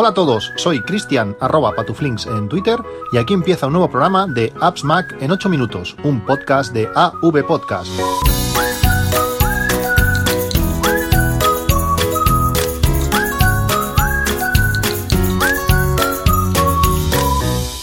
Hola 0.00 0.10
a 0.10 0.14
todos, 0.14 0.52
soy 0.54 0.80
Cristian 0.80 1.36
arroba 1.40 1.72
patuflinks 1.74 2.28
en 2.28 2.48
Twitter 2.48 2.78
y 3.10 3.16
aquí 3.16 3.34
empieza 3.34 3.66
un 3.66 3.72
nuevo 3.72 3.90
programa 3.90 4.28
de 4.28 4.52
Apps 4.60 4.84
Mac 4.84 5.16
en 5.18 5.32
8 5.32 5.48
minutos, 5.48 5.96
un 6.04 6.24
podcast 6.24 6.72
de 6.72 6.88
AV 6.94 7.44
Podcast. 7.44 7.90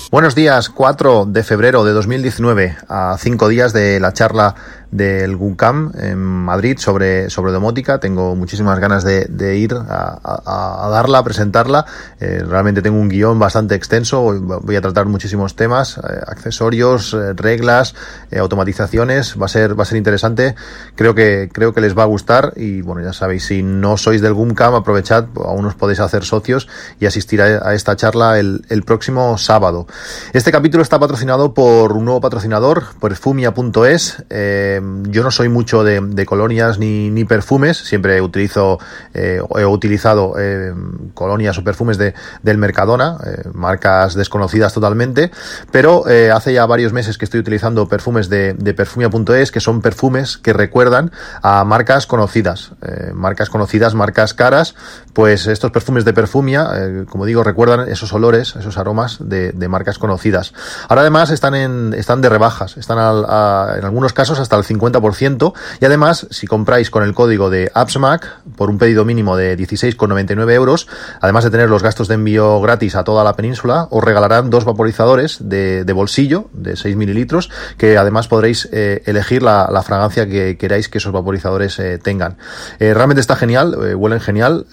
Buenos 0.09 0.33
días, 0.33 0.69
4 0.69 1.25
de 1.25 1.43
febrero 1.43 1.83
de 1.83 1.91
2019, 1.91 2.77
a 2.87 3.17
5 3.19 3.49
días 3.49 3.73
de 3.73 3.99
la 3.99 4.13
charla 4.13 4.55
del 4.91 5.35
GUCAM 5.35 5.91
en 5.97 6.17
Madrid 6.17 6.77
sobre, 6.77 7.29
sobre 7.29 7.51
domótica. 7.51 7.99
Tengo 7.99 8.35
muchísimas 8.35 8.79
ganas 8.79 9.03
de, 9.03 9.57
ir 9.57 9.73
a, 9.73 10.89
darla, 10.89 11.19
a 11.19 11.23
presentarla. 11.23 11.85
Eh, 12.19 12.43
realmente 12.47 12.81
tengo 12.81 12.99
un 12.99 13.09
guion 13.09 13.39
bastante 13.39 13.75
extenso. 13.75 14.21
Voy 14.61 14.75
a 14.75 14.81
tratar 14.81 15.05
muchísimos 15.05 15.55
temas, 15.55 15.97
eh, 15.97 16.01
accesorios, 16.27 17.13
eh, 17.13 17.33
reglas, 17.33 17.95
automatizaciones. 18.37 19.35
Va 19.41 19.45
a 19.45 19.49
ser, 19.49 19.77
va 19.77 19.83
a 19.83 19.85
ser 19.85 19.97
interesante. 19.97 20.55
Creo 20.95 21.15
que, 21.15 21.49
creo 21.51 21.73
que 21.73 21.81
les 21.81 21.97
va 21.97 22.03
a 22.03 22.07
gustar. 22.07 22.53
Y 22.55 22.81
bueno, 22.81 23.01
ya 23.01 23.13
sabéis, 23.13 23.45
si 23.45 23.63
no 23.63 23.97
sois 23.97 24.21
del 24.21 24.33
GUCAM, 24.33 24.75
aprovechad, 24.75 25.25
aún 25.43 25.65
os 25.65 25.75
podéis 25.75 25.99
hacer 25.99 26.23
socios 26.23 26.67
y 26.99 27.05
asistir 27.05 27.41
a, 27.41 27.73
esta 27.73 27.95
charla 27.95 28.39
el, 28.39 28.65
el 28.69 28.83
próximo 28.83 29.37
sábado. 29.37 29.87
Este 30.33 30.51
capítulo 30.51 30.83
está 30.83 30.99
patrocinado 30.99 31.53
por 31.53 31.93
un 31.93 32.05
nuevo 32.05 32.21
patrocinador, 32.21 32.83
perfumia.es. 32.99 34.23
Eh, 34.29 34.81
yo 35.09 35.23
no 35.23 35.31
soy 35.31 35.49
mucho 35.49 35.83
de, 35.83 36.25
colonias 36.25 36.79
ni, 36.79 37.25
perfumes, 37.25 37.77
siempre 37.77 38.21
utilizo 38.21 38.79
eh, 39.13 39.41
he 39.57 39.65
utilizado 39.65 40.35
eh, 40.39 40.73
colonias 41.13 41.57
o 41.57 41.63
perfumes 41.63 41.97
de, 41.97 42.13
del 42.43 42.57
Mercadona, 42.57 43.17
eh, 43.25 43.49
marcas 43.53 44.13
desconocidas 44.13 44.73
totalmente, 44.73 45.31
pero 45.71 46.03
hace 46.33 46.53
ya 46.53 46.65
varios 46.65 46.93
meses 46.93 47.17
que 47.17 47.25
estoy 47.25 47.39
utilizando 47.39 47.87
perfumes 47.87 48.29
de, 48.29 48.55
perfumia.es, 48.75 49.51
que 49.51 49.59
son 49.59 49.81
perfumes 49.81 50.37
que 50.37 50.53
recuerdan 50.53 51.11
a 51.41 51.63
marcas 51.63 52.05
conocidas, 52.07 52.71
marcas 53.13 53.49
conocidas, 53.49 53.95
marcas 53.95 54.33
caras, 54.33 54.75
pues 55.13 55.47
estos 55.47 55.71
perfumes 55.71 56.05
de 56.05 56.13
perfumia, 56.13 57.05
como 57.09 57.25
digo, 57.25 57.43
recuerdan 57.43 57.87
esos 57.89 58.11
olores, 58.13 58.55
esos 58.55 58.77
aromas 58.77 59.17
de, 59.19 59.53
marcas 59.67 59.97
conocidas. 59.97 60.53
Ahora 60.89 61.01
además 61.01 61.31
están 61.31 61.55
en, 61.55 61.93
están 61.93 62.21
de 62.21 62.29
rebajas, 62.29 62.77
están 62.77 62.97
en 62.97 63.85
algunos 63.85 64.13
casos 64.13 64.39
hasta 64.39 64.55
el 64.55 64.63
50% 64.67 65.53
y 65.79 65.85
además 65.85 66.27
si 66.31 66.47
compráis 66.47 66.89
con 66.89 67.03
el 67.03 67.13
código 67.13 67.49
de 67.49 67.71
AppsMac 67.73 68.41
por 68.55 68.69
un 68.69 68.77
pedido 68.77 69.05
mínimo 69.05 69.37
de 69.37 69.57
16,99 69.57 70.51
euros, 70.51 70.87
además 71.21 71.43
de 71.43 71.49
tener 71.49 71.69
los 71.69 71.83
gastos 71.83 72.07
de 72.07 72.15
envío 72.15 72.59
gratis 72.61 72.95
a 72.95 73.03
toda 73.03 73.23
la 73.23 73.35
península, 73.35 73.87
os 73.91 74.03
regalarán 74.03 74.49
dos 74.49 74.65
vaporizadores 74.65 75.37
de, 75.41 75.85
bolsillo 75.93 76.49
de 76.53 76.75
6 76.75 76.95
mililitros 76.95 77.49
que 77.77 77.97
además 77.97 78.27
podréis 78.27 78.67
eh, 78.71 79.01
elegir 79.05 79.43
la, 79.43 79.81
fragancia 79.85 80.27
que 80.27 80.57
queráis 80.57 80.89
que 80.89 80.97
esos 80.97 81.11
vaporizadores 81.11 81.77
eh, 81.79 81.99
tengan. 81.99 82.37
Eh, 82.79 82.93
realmente 82.93 83.21
está 83.21 83.35
genial, 83.35 83.75
huelen 83.95 84.19
genial, 84.19 84.65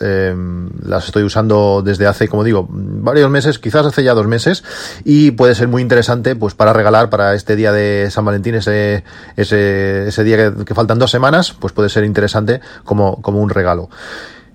las 0.82 1.06
estoy 1.06 1.22
usando 1.22 1.82
desde 1.84 2.06
hace, 2.06 2.28
como 2.28 2.44
digo, 2.44 2.66
varios 2.70 3.30
meses, 3.30 3.58
quizás 3.58 3.86
hace 3.86 4.02
ya 4.02 4.14
dos 4.14 4.26
meses 4.26 4.64
y 5.04 5.32
puede 5.32 5.54
ser 5.54 5.68
muy 5.68 5.82
interesante 5.82 6.34
pues 6.34 6.54
para 6.54 6.72
regalar 6.72 7.10
para 7.10 7.34
este 7.34 7.56
día 7.56 7.72
de 7.72 8.08
San 8.10 8.24
Valentín 8.24 8.54
ese, 8.54 9.04
ese 9.36 9.81
ese, 10.08 10.24
día 10.24 10.52
que, 10.64 10.74
faltan 10.74 10.98
dos 10.98 11.10
semanas, 11.10 11.54
pues 11.58 11.72
puede 11.72 11.88
ser 11.88 12.04
interesante 12.04 12.60
como, 12.84 13.20
como 13.22 13.40
un 13.40 13.50
regalo. 13.50 13.88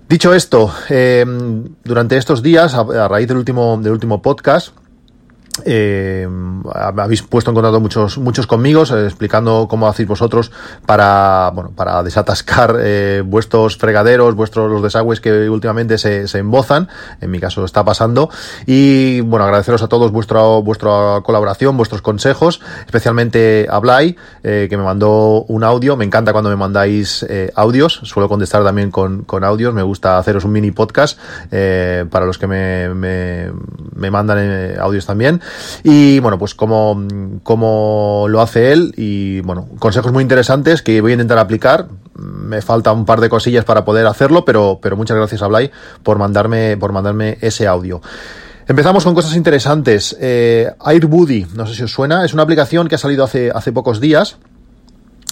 Dicho 0.08 0.32
esto, 0.32 0.72
eh, 0.88 1.24
durante 1.84 2.16
estos 2.16 2.42
días, 2.42 2.74
a, 2.74 3.08
raíz 3.08 3.28
del 3.28 3.36
último, 3.36 3.78
del 3.82 3.92
último 3.92 4.22
podcast, 4.22 4.70
eh, 5.64 6.28
habéis 6.74 7.22
puesto 7.22 7.50
en 7.50 7.54
contacto 7.54 7.80
muchos 7.80 8.18
muchos 8.18 8.46
conmigo 8.46 8.82
eh, 8.82 9.04
explicando 9.04 9.66
cómo 9.68 9.88
hacéis 9.88 10.08
vosotros 10.08 10.50
para 10.86 11.50
bueno 11.54 11.70
para 11.74 12.02
desatascar 12.02 12.76
eh, 12.80 13.22
vuestros 13.24 13.76
fregaderos 13.76 14.34
vuestros 14.34 14.70
los 14.70 14.82
desagües 14.82 15.20
que 15.20 15.48
últimamente 15.48 15.98
se, 15.98 16.28
se 16.28 16.38
embozan. 16.38 16.88
En 17.20 17.30
mi 17.30 17.40
caso 17.40 17.64
está 17.64 17.84
pasando. 17.84 18.30
Y 18.66 19.20
bueno 19.22 19.44
agradeceros 19.44 19.82
a 19.82 19.88
todos 19.88 20.10
vuestra 20.12 20.42
vuestra 20.42 21.20
colaboración 21.22 21.76
vuestros 21.76 22.02
consejos 22.02 22.60
especialmente 22.86 23.66
a 23.70 23.78
Blay 23.78 24.16
eh, 24.42 24.66
que 24.68 24.76
me 24.76 24.82
mandó 24.82 25.44
un 25.48 25.64
audio. 25.64 25.96
Me 25.96 26.04
encanta 26.04 26.32
cuando 26.32 26.50
me 26.50 26.56
mandáis 26.56 27.24
eh, 27.28 27.50
audios. 27.54 28.00
Suelo 28.04 28.28
contestar 28.28 28.64
también 28.64 28.90
con, 28.90 29.24
con 29.24 29.44
audios. 29.44 29.74
Me 29.74 29.82
gusta 29.82 30.18
haceros 30.18 30.44
un 30.44 30.52
mini 30.52 30.70
podcast 30.70 31.18
eh, 31.50 32.04
para 32.10 32.26
los 32.26 32.38
que 32.38 32.46
me, 32.46 32.94
me, 32.94 33.50
me 33.94 34.10
mandan 34.10 34.78
audios 34.78 35.06
también 35.06 35.40
y 35.82 36.18
bueno, 36.20 36.38
pues 36.38 36.54
como, 36.54 37.06
como 37.42 38.26
lo 38.28 38.40
hace 38.40 38.72
él 38.72 38.94
y 38.96 39.40
bueno, 39.40 39.68
consejos 39.78 40.12
muy 40.12 40.22
interesantes 40.22 40.82
que 40.82 41.00
voy 41.00 41.12
a 41.12 41.14
intentar 41.14 41.38
aplicar. 41.38 41.88
Me 42.14 42.62
falta 42.62 42.92
un 42.92 43.04
par 43.04 43.20
de 43.20 43.28
cosillas 43.28 43.64
para 43.64 43.84
poder 43.84 44.06
hacerlo, 44.06 44.44
pero, 44.44 44.80
pero 44.82 44.96
muchas 44.96 45.16
gracias 45.16 45.40
a 45.42 45.46
Blay 45.46 45.70
por 46.02 46.18
mandarme, 46.18 46.76
por 46.76 46.92
mandarme 46.92 47.38
ese 47.40 47.66
audio. 47.66 48.00
Empezamos 48.66 49.04
con 49.04 49.14
cosas 49.14 49.34
interesantes. 49.34 50.16
Eh, 50.20 50.70
AirBuddy, 50.78 51.46
no 51.54 51.66
sé 51.66 51.74
si 51.74 51.84
os 51.84 51.92
suena, 51.92 52.24
es 52.24 52.34
una 52.34 52.42
aplicación 52.42 52.88
que 52.88 52.96
ha 52.96 52.98
salido 52.98 53.24
hace, 53.24 53.50
hace 53.54 53.72
pocos 53.72 54.00
días 54.00 54.36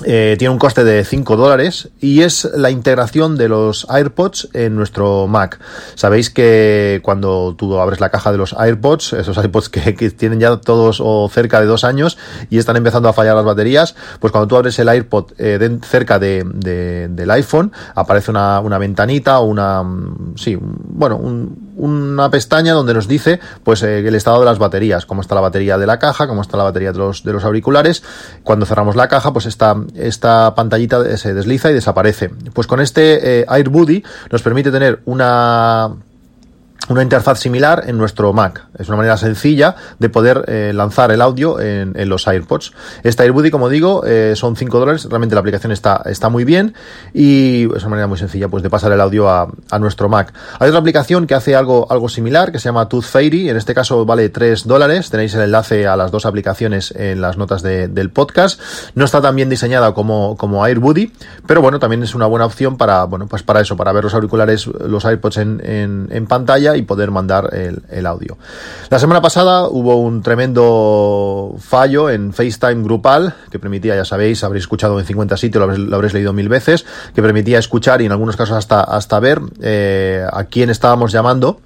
eh, 0.05 0.37
tiene 0.39 0.53
un 0.53 0.59
coste 0.59 0.84
de 0.84 1.05
5 1.05 1.37
dólares 1.37 1.89
y 2.01 2.21
es 2.21 2.45
la 2.55 2.71
integración 2.71 3.37
de 3.37 3.49
los 3.49 3.87
AirPods 3.89 4.51
en 4.53 4.77
nuestro 4.77 5.27
Mac. 5.27 5.59
Sabéis 5.95 6.29
que 6.29 7.01
cuando 7.03 7.55
tú 7.57 7.79
abres 7.79 7.99
la 7.99 8.11
caja 8.11 8.31
de 8.31 8.37
los 8.37 8.53
AirPods, 8.53 9.15
esos 9.15 9.39
AirPods 9.39 9.71
que, 9.71 10.11
tienen 10.11 10.39
ya 10.39 10.55
todos 10.59 11.01
o 11.03 11.29
cerca 11.33 11.61
de 11.61 11.67
dos 11.67 11.85
años 11.85 12.19
y 12.51 12.59
están 12.59 12.77
empezando 12.77 13.09
a 13.09 13.15
fallar 13.15 13.37
las 13.37 13.45
baterías, 13.45 13.95
pues 14.21 14.33
cuando 14.33 14.49
tú 14.49 14.56
abres 14.56 14.79
el 14.79 14.89
AirPod 14.91 15.33
eh, 15.39 15.79
cerca 15.83 16.19
de, 16.19 16.45
del 16.45 17.31
iPhone, 17.31 17.73
aparece 17.95 18.31
una, 18.31 18.61
una 18.61 18.77
ventanita 18.77 19.39
o 19.39 19.47
una, 19.47 19.83
sí, 20.37 20.59
bueno, 20.61 21.17
una 21.76 22.31
pestaña 22.31 22.72
donde 22.72 22.94
nos 22.94 23.06
dice 23.06 23.41
pues 23.62 23.82
eh, 23.82 24.00
el 24.00 24.14
estado 24.14 24.41
de 24.41 24.47
las 24.47 24.59
baterías, 24.59 25.06
cómo 25.06 25.20
está 25.20 25.34
la 25.34 25.41
batería 25.41 25.78
de 25.78 25.87
la 25.87 25.98
caja, 25.98 26.26
cómo 26.26 26.42
está 26.42 26.56
la 26.56 26.64
batería 26.64 26.92
de 26.92 26.98
los, 26.98 27.22
de 27.22 27.32
los 27.32 27.44
auriculares. 27.44 28.03
Cuando 28.42 28.66
cerramos 28.66 28.97
la 28.97 29.09
caja, 29.09 29.32
pues 29.32 29.47
está 29.47 29.76
esta 29.94 30.54
pantallita 30.54 31.16
se 31.16 31.34
desliza 31.34 31.70
y 31.70 31.75
desaparece. 31.75 32.31
Pues 32.53 32.66
con 32.66 32.81
este 32.81 33.41
eh, 33.41 33.47
AirBuddy 33.48 34.03
nos 34.31 34.42
permite 34.42 34.70
tener 34.70 35.00
una 35.04 35.94
una 36.88 37.03
interfaz 37.03 37.41
similar 37.41 37.84
en 37.87 37.98
nuestro 37.98 38.32
Mac. 38.32 38.66
Es 38.78 38.88
una 38.88 38.97
manera 38.97 39.16
sencilla 39.16 39.75
de 39.98 40.09
poder 40.09 40.44
eh, 40.47 40.72
lanzar 40.75 41.10
el 41.10 41.20
audio 41.20 41.59
en, 41.60 41.94
los 42.09 42.28
AirPods. 42.28 42.72
Esta 43.03 43.25
AirBuddy, 43.25 43.50
como 43.50 43.69
digo, 43.69 44.04
eh, 44.06 44.34
son 44.37 44.54
5 44.54 44.78
dólares. 44.78 45.06
Realmente 45.09 45.34
la 45.34 45.41
aplicación 45.41 45.72
está, 45.72 46.03
está 46.06 46.28
muy 46.28 46.44
bien 46.44 46.75
y 47.12 47.64
es 47.75 47.82
una 47.82 47.91
manera 47.91 48.06
muy 48.06 48.19
sencilla 48.19 48.48
pues, 48.48 48.62
de 48.62 48.70
pasar 48.70 48.92
el 48.92 49.00
audio 49.00 49.28
a, 49.28 49.48
nuestro 49.81 50.09
Mac. 50.09 50.32
Hay 50.59 50.69
otra 50.69 50.81
aplicación 50.81 51.26
que 51.26 51.34
hace 51.34 51.54
algo, 51.54 51.87
algo 51.91 52.09
similar 52.09 52.53
que 52.53 52.59
se 52.59 52.69
llama 52.69 52.88
Tooth 52.88 53.04
Fairy. 53.04 53.50
En 53.50 53.56
este 53.56 53.75
caso 53.75 54.06
vale 54.06 54.28
3 54.28 54.66
dólares. 54.66 55.10
Tenéis 55.10 55.34
el 55.34 55.43
enlace 55.43 55.87
a 55.87 55.97
las 55.97 56.10
dos 56.10 56.25
aplicaciones 56.25 56.93
en 56.97 57.20
las 57.20 57.37
notas 57.37 57.62
del 57.62 58.10
podcast. 58.10 58.60
No 58.94 59.04
está 59.04 59.20
tan 59.20 59.34
bien 59.34 59.48
diseñada 59.48 59.93
como, 59.93 60.37
como 60.37 60.64
AirBuddy, 60.64 61.12
pero 61.47 61.60
bueno, 61.60 61.78
también 61.78 62.03
es 62.03 62.14
una 62.14 62.26
buena 62.26 62.47
opción 62.47 62.76
para, 62.76 63.04
bueno, 63.04 63.26
pues 63.26 63.43
para 63.43 63.60
eso, 63.60 63.76
para 63.76 63.93
ver 63.93 64.04
los 64.04 64.14
auriculares, 64.14 64.66
los 64.66 65.04
AirPods 65.04 65.38
en, 65.38 66.08
en 66.10 66.26
pantalla 66.26 66.66
y 66.75 66.82
poder 66.82 67.10
mandar 67.10 67.50
el, 67.53 68.06
audio. 68.06 68.38
La 68.88 68.99
semana 68.99 69.21
pasada 69.21 69.69
hubo 69.69 69.97
un 69.97 70.22
tremendo 70.22 71.54
fallo 71.59 72.09
en 72.10 72.32
FaceTime 72.32 72.82
grupal 72.82 73.34
que 73.50 73.59
permitía, 73.59 73.94
ya 73.94 74.04
sabéis, 74.04 74.43
habréis 74.43 74.65
escuchado 74.65 74.99
en 74.99 75.05
50 75.05 75.37
sitios, 75.37 75.78
lo 75.78 75.94
habréis, 75.94 76.15
leído 76.15 76.32
mil 76.32 76.49
veces, 76.49 76.87
que 77.15 77.22
permitía 77.22 77.59
escuchar 77.59 78.00
y 78.00 78.06
en 78.06 78.12
algunos 78.12 78.37
casos 78.37 78.56
hasta, 78.56 78.81
hasta 78.81 79.21
ver 79.21 79.41
eh, 79.60 80.26
a 80.32 80.44
quién 80.44 80.71
estábamos 80.71 81.12
llamando 81.12 81.61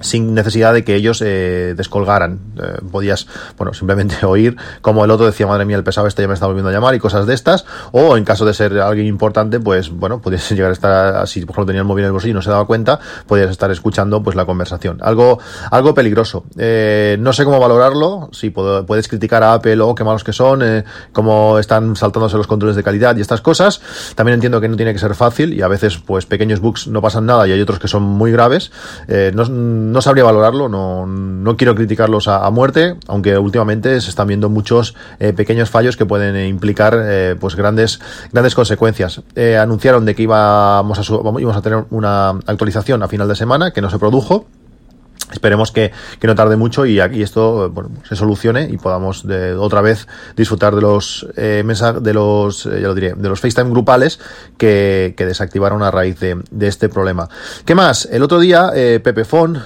sin 0.00 0.34
necesidad 0.34 0.72
de 0.72 0.84
que 0.84 0.94
ellos 0.94 1.22
eh, 1.24 1.74
descolgaran. 1.76 2.40
Eh, 2.56 2.78
podías, 2.90 3.26
bueno, 3.56 3.74
simplemente 3.74 4.16
oír 4.26 4.56
como 4.80 5.04
el 5.04 5.10
otro 5.10 5.26
decía, 5.26 5.46
madre 5.46 5.64
mía, 5.64 5.76
el 5.76 5.84
pesado 5.84 6.06
este 6.06 6.22
ya 6.22 6.28
me 6.28 6.34
está 6.34 6.46
volviendo 6.46 6.70
a 6.70 6.72
llamar 6.72 6.94
y 6.94 6.98
cosas 6.98 7.26
de 7.26 7.34
estas. 7.34 7.64
O 7.92 8.16
en 8.16 8.24
caso 8.24 8.44
de 8.44 8.54
ser 8.54 8.78
alguien 8.78 9.06
importante, 9.06 9.60
pues 9.60 9.90
bueno, 9.90 10.20
podías 10.20 10.50
llegar 10.52 10.70
a 10.70 10.72
estar 10.72 11.16
así, 11.16 11.40
por 11.40 11.54
ejemplo, 11.54 11.66
tenía 11.66 11.80
el 11.80 11.86
móvil 11.86 12.04
en 12.04 12.06
el 12.06 12.12
bolsillo 12.12 12.32
y 12.32 12.34
no 12.34 12.42
se 12.42 12.50
daba 12.50 12.66
cuenta, 12.66 12.98
podías 13.26 13.50
estar 13.50 13.70
escuchando 13.70 14.22
pues 14.22 14.36
la 14.36 14.44
conversación. 14.44 14.98
Algo, 15.02 15.38
algo 15.70 15.94
peligroso. 15.94 16.44
Eh, 16.58 17.16
no 17.20 17.32
sé 17.32 17.44
cómo 17.44 17.58
valorarlo, 17.60 18.28
si 18.32 18.50
puedes 18.50 19.08
criticar 19.08 19.42
a 19.42 19.54
Apple 19.54 19.80
o 19.80 19.94
qué 19.94 20.04
malos 20.04 20.24
que 20.24 20.32
son, 20.32 20.62
eh, 20.62 20.84
cómo 21.12 21.58
están 21.58 21.96
saltándose 21.96 22.36
los 22.36 22.46
controles 22.46 22.76
de 22.76 22.82
calidad 22.82 23.16
y 23.16 23.20
estas 23.20 23.40
cosas. 23.40 23.80
También 24.14 24.34
entiendo 24.34 24.60
que 24.60 24.68
no 24.68 24.76
tiene 24.76 24.92
que 24.92 24.98
ser 24.98 25.14
fácil 25.14 25.54
y 25.54 25.62
a 25.62 25.68
veces 25.68 25.98
pues 25.98 26.26
pequeños 26.26 26.60
bugs 26.60 26.88
no 26.88 27.00
pasan 27.00 27.26
nada 27.26 27.46
y 27.46 27.52
hay 27.52 27.60
otros 27.60 27.78
que 27.78 27.88
son 27.88 28.02
muy 28.02 28.32
graves. 28.32 28.70
no, 29.08 29.44
no 29.92 30.00
sabría 30.00 30.24
valorarlo, 30.24 30.68
no, 30.68 31.06
no 31.06 31.56
quiero 31.56 31.74
criticarlos 31.74 32.28
a, 32.28 32.48
muerte, 32.50 32.96
aunque 33.06 33.38
últimamente 33.38 34.00
se 34.00 34.10
están 34.10 34.28
viendo 34.28 34.48
muchos 34.48 34.94
eh, 35.18 35.32
pequeños 35.32 35.70
fallos 35.70 35.96
que 35.96 36.06
pueden 36.06 36.36
eh, 36.36 36.48
implicar 36.48 36.94
eh, 36.96 37.36
pues 37.38 37.56
grandes, 37.56 38.00
grandes 38.32 38.54
consecuencias. 38.54 39.22
anunciaron 39.60 40.04
de 40.04 40.14
que 40.14 40.22
íbamos 40.22 40.98
a, 40.98 41.12
íbamos 41.12 41.56
a 41.56 41.62
tener 41.62 41.84
una 41.90 42.30
actualización 42.46 43.02
a 43.02 43.08
final 43.08 43.28
de 43.28 43.36
semana 43.36 43.72
que 43.72 43.80
no 43.80 43.90
se 43.90 43.98
produjo. 43.98 44.46
Esperemos 45.34 45.70
que, 45.70 45.92
que, 46.18 46.26
no 46.26 46.34
tarde 46.34 46.56
mucho 46.56 46.86
y 46.86 47.00
aquí 47.00 47.22
esto 47.22 47.72
se 48.08 48.16
solucione 48.16 48.68
y 48.70 48.78
podamos 48.78 49.26
otra 49.58 49.82
vez 49.82 50.08
disfrutar 50.36 50.74
de 50.74 50.80
los 50.80 51.26
eh, 51.36 51.62
de 52.00 52.14
los, 52.14 52.66
eh, 52.66 52.80
ya 52.80 52.88
lo 52.88 52.94
diré, 52.94 53.14
de 53.14 53.28
los 53.28 53.40
FaceTime 53.40 53.70
grupales 53.70 54.20
que, 54.56 55.14
que 55.16 55.26
desactivaron 55.26 55.82
a 55.82 55.90
raíz 55.90 56.18
de, 56.20 56.40
de, 56.50 56.66
este 56.66 56.88
problema. 56.88 57.28
¿Qué 57.64 57.74
más? 57.74 58.08
El 58.10 58.22
otro 58.22 58.38
día 58.38 58.70
eh, 58.74 59.00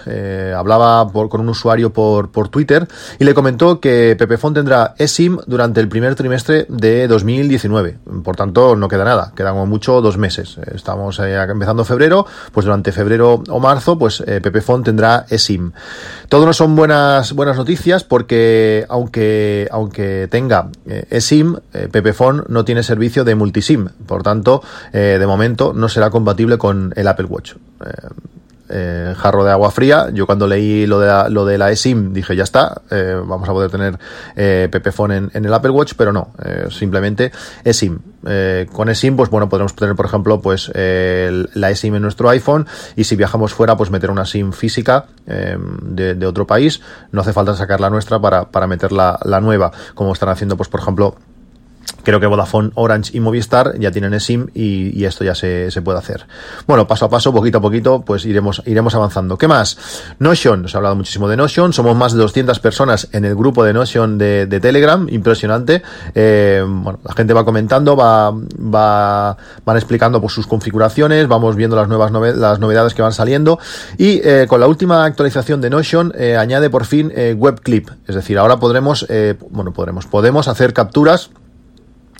eh, 0.07 0.55
hablaba 0.57 1.09
por, 1.09 1.29
con 1.29 1.41
un 1.41 1.49
usuario 1.51 1.93
por, 1.93 2.31
por 2.31 2.49
Twitter 2.49 2.87
y 3.19 3.25
le 3.25 3.35
comentó 3.35 3.81
que 3.81 4.17
Pepe 4.19 4.39
Fon 4.39 4.55
tendrá 4.55 4.95
eSIM 4.99 5.39
durante 5.47 5.81
el 5.81 5.89
primer 5.89 6.15
trimestre 6.15 6.67
de 6.69 7.09
2019. 7.09 7.99
Por 8.23 8.37
tanto, 8.37 8.77
no 8.77 8.89
queda 8.89 9.05
nada, 9.05 9.33
quedan 9.35 9.55
como 9.55 9.67
mucho 9.67 10.01
dos 10.01 10.17
meses. 10.17 10.59
Estamos 10.75 11.19
eh, 11.21 11.35
empezando 11.35 11.85
febrero, 11.85 12.27
pues 12.53 12.65
durante 12.65 12.93
febrero 12.93 13.43
o 13.49 13.61
marzo, 13.61 13.99
pues 13.99 14.23
eh, 14.27 14.41
Pepe 14.41 14.61
Fon 14.61 14.83
tendrá 14.83 15.27
eSIM 15.29 15.58
todo 16.29 16.47
no 16.47 16.53
son 16.53 16.77
buenas, 16.77 17.33
buenas 17.33 17.57
noticias 17.57 18.05
porque 18.05 18.87
aunque, 18.89 19.69
aunque 19.71 20.29
tenga 20.31 20.71
eh, 20.87 21.07
eSIM, 21.11 21.57
eh, 21.73 21.89
Pepefone 21.91 22.43
no 22.49 22.65
tiene 22.65 22.83
servicio 22.83 23.25
de 23.25 23.35
multisim. 23.35 23.89
Por 24.07 24.23
tanto, 24.23 24.63
eh, 24.93 25.17
de 25.19 25.27
momento 25.27 25.73
no 25.73 25.89
será 25.89 26.11
compatible 26.11 26.59
con 26.59 26.93
el 26.97 27.09
Apple 27.09 27.27
Watch. 27.27 27.55
Eh, 28.71 29.15
jarro 29.17 29.45
de 29.45 29.51
agua 29.51 29.71
fría. 29.71 30.11
Yo 30.13 30.27
cuando 30.27 30.47
leí 30.47 30.87
lo 30.87 31.01
de 31.01 31.07
la, 31.07 31.29
lo 31.31 31.47
de 31.47 31.57
la 31.57 31.71
eSIM 31.71 32.13
dije 32.13 32.37
ya 32.37 32.45
está, 32.45 32.83
eh, 32.91 33.19
vamos 33.25 33.49
a 33.49 33.53
poder 33.53 33.71
tener 33.71 33.99
eh, 34.37 34.69
Pepephone 34.71 35.17
en, 35.17 35.31
en, 35.33 35.45
el 35.47 35.55
Apple 35.55 35.71
Watch, 35.71 35.95
pero 35.97 36.13
no, 36.13 36.33
eh, 36.45 36.67
simplemente 36.71 37.33
eSIM. 37.65 37.99
Eh, 38.27 38.67
con 38.71 38.91
eSIM, 38.91 39.17
pues 39.17 39.31
bueno, 39.31 39.49
podremos 39.49 39.75
tener, 39.75 39.95
por 39.97 40.05
ejemplo, 40.05 40.41
pues 40.43 40.71
la 40.75 41.71
eSIM 41.71 41.95
en 41.95 42.03
nuestro 42.03 42.29
iPhone 42.29 42.67
y 42.95 43.05
si 43.05 43.17
viajamos 43.17 43.55
fuera, 43.55 43.77
pues 43.77 43.91
meter 43.91 44.11
una 44.11 44.27
SIM 44.27 44.53
física 44.53 45.07
de, 45.27 46.15
de, 46.15 46.27
otro 46.27 46.47
país. 46.47 46.83
No 47.11 47.23
hace 47.23 47.33
falta 47.33 47.55
sacar 47.55 47.81
la 47.81 47.89
nuestra 47.89 48.21
para, 48.21 48.51
para 48.51 48.67
meter 48.67 48.93
la, 48.93 49.19
la 49.25 49.41
nueva, 49.41 49.73
como 49.95 50.13
están 50.13 50.29
haciendo, 50.29 50.57
pues 50.57 50.69
por 50.69 50.81
ejemplo, 50.81 51.17
Creo 52.09 52.21
que 52.21 52.27
Vodafone, 52.27 52.71
Orange 52.73 53.11
y 53.13 53.21
Movistar 53.21 53.79
ya 53.79 53.91
tienen 53.91 54.15
eSIM 54.15 54.47
y, 54.55 54.99
y 54.99 55.05
esto 55.05 55.25
ya 55.25 55.35
se, 55.35 55.71
se, 55.71 55.83
puede 55.83 55.99
hacer. 55.99 56.27
Bueno, 56.67 56.87
paso 56.87 57.05
a 57.05 57.11
paso, 57.11 57.35
poquito 57.35 57.59
a 57.59 57.61
poquito, 57.61 58.01
pues 58.01 58.25
iremos, 58.25 58.63
iremos 58.65 58.95
avanzando. 58.95 59.37
¿Qué 59.37 59.47
más? 59.47 59.77
Notion, 60.19 60.71
se 60.71 60.75
ha 60.75 60.79
hablado 60.79 60.97
muchísimo 60.97 61.29
de 61.29 61.37
Notion, 61.37 61.75
somos 61.75 61.95
más 61.95 62.15
de 62.15 62.21
200 62.21 62.61
personas 62.61 63.09
en 63.13 63.27
el 63.27 63.35
grupo 63.35 63.63
de 63.63 63.75
Notion 63.75 64.17
de, 64.17 64.47
de 64.47 64.59
Telegram, 64.59 65.07
impresionante. 65.11 65.83
Eh, 66.15 66.65
bueno, 66.67 66.99
la 67.05 67.13
gente 67.13 67.35
va 67.35 67.45
comentando, 67.45 67.95
va, 67.95 68.31
va, 68.31 69.37
van 69.67 69.77
explicando 69.77 70.19
pues, 70.19 70.33
sus 70.33 70.47
configuraciones, 70.47 71.29
vamos 71.29 71.57
viendo 71.57 71.77
las 71.77 71.89
nuevas 71.89 72.11
las 72.11 72.59
novedades 72.59 72.95
que 72.95 73.03
van 73.03 73.13
saliendo 73.13 73.59
y 73.99 74.23
eh, 74.25 74.47
con 74.49 74.61
la 74.61 74.67
última 74.67 75.05
actualización 75.05 75.61
de 75.61 75.69
Notion 75.69 76.15
eh, 76.17 76.39
añade 76.39 76.71
por 76.71 76.87
fin 76.87 77.13
eh, 77.15 77.35
Web 77.37 77.61
Clip, 77.61 77.91
es 78.07 78.15
decir, 78.15 78.39
ahora 78.39 78.57
podremos, 78.57 79.05
eh, 79.11 79.35
bueno, 79.51 79.75
podremos, 79.75 80.07
podemos 80.07 80.49
hacer 80.49 80.73
capturas 80.73 81.33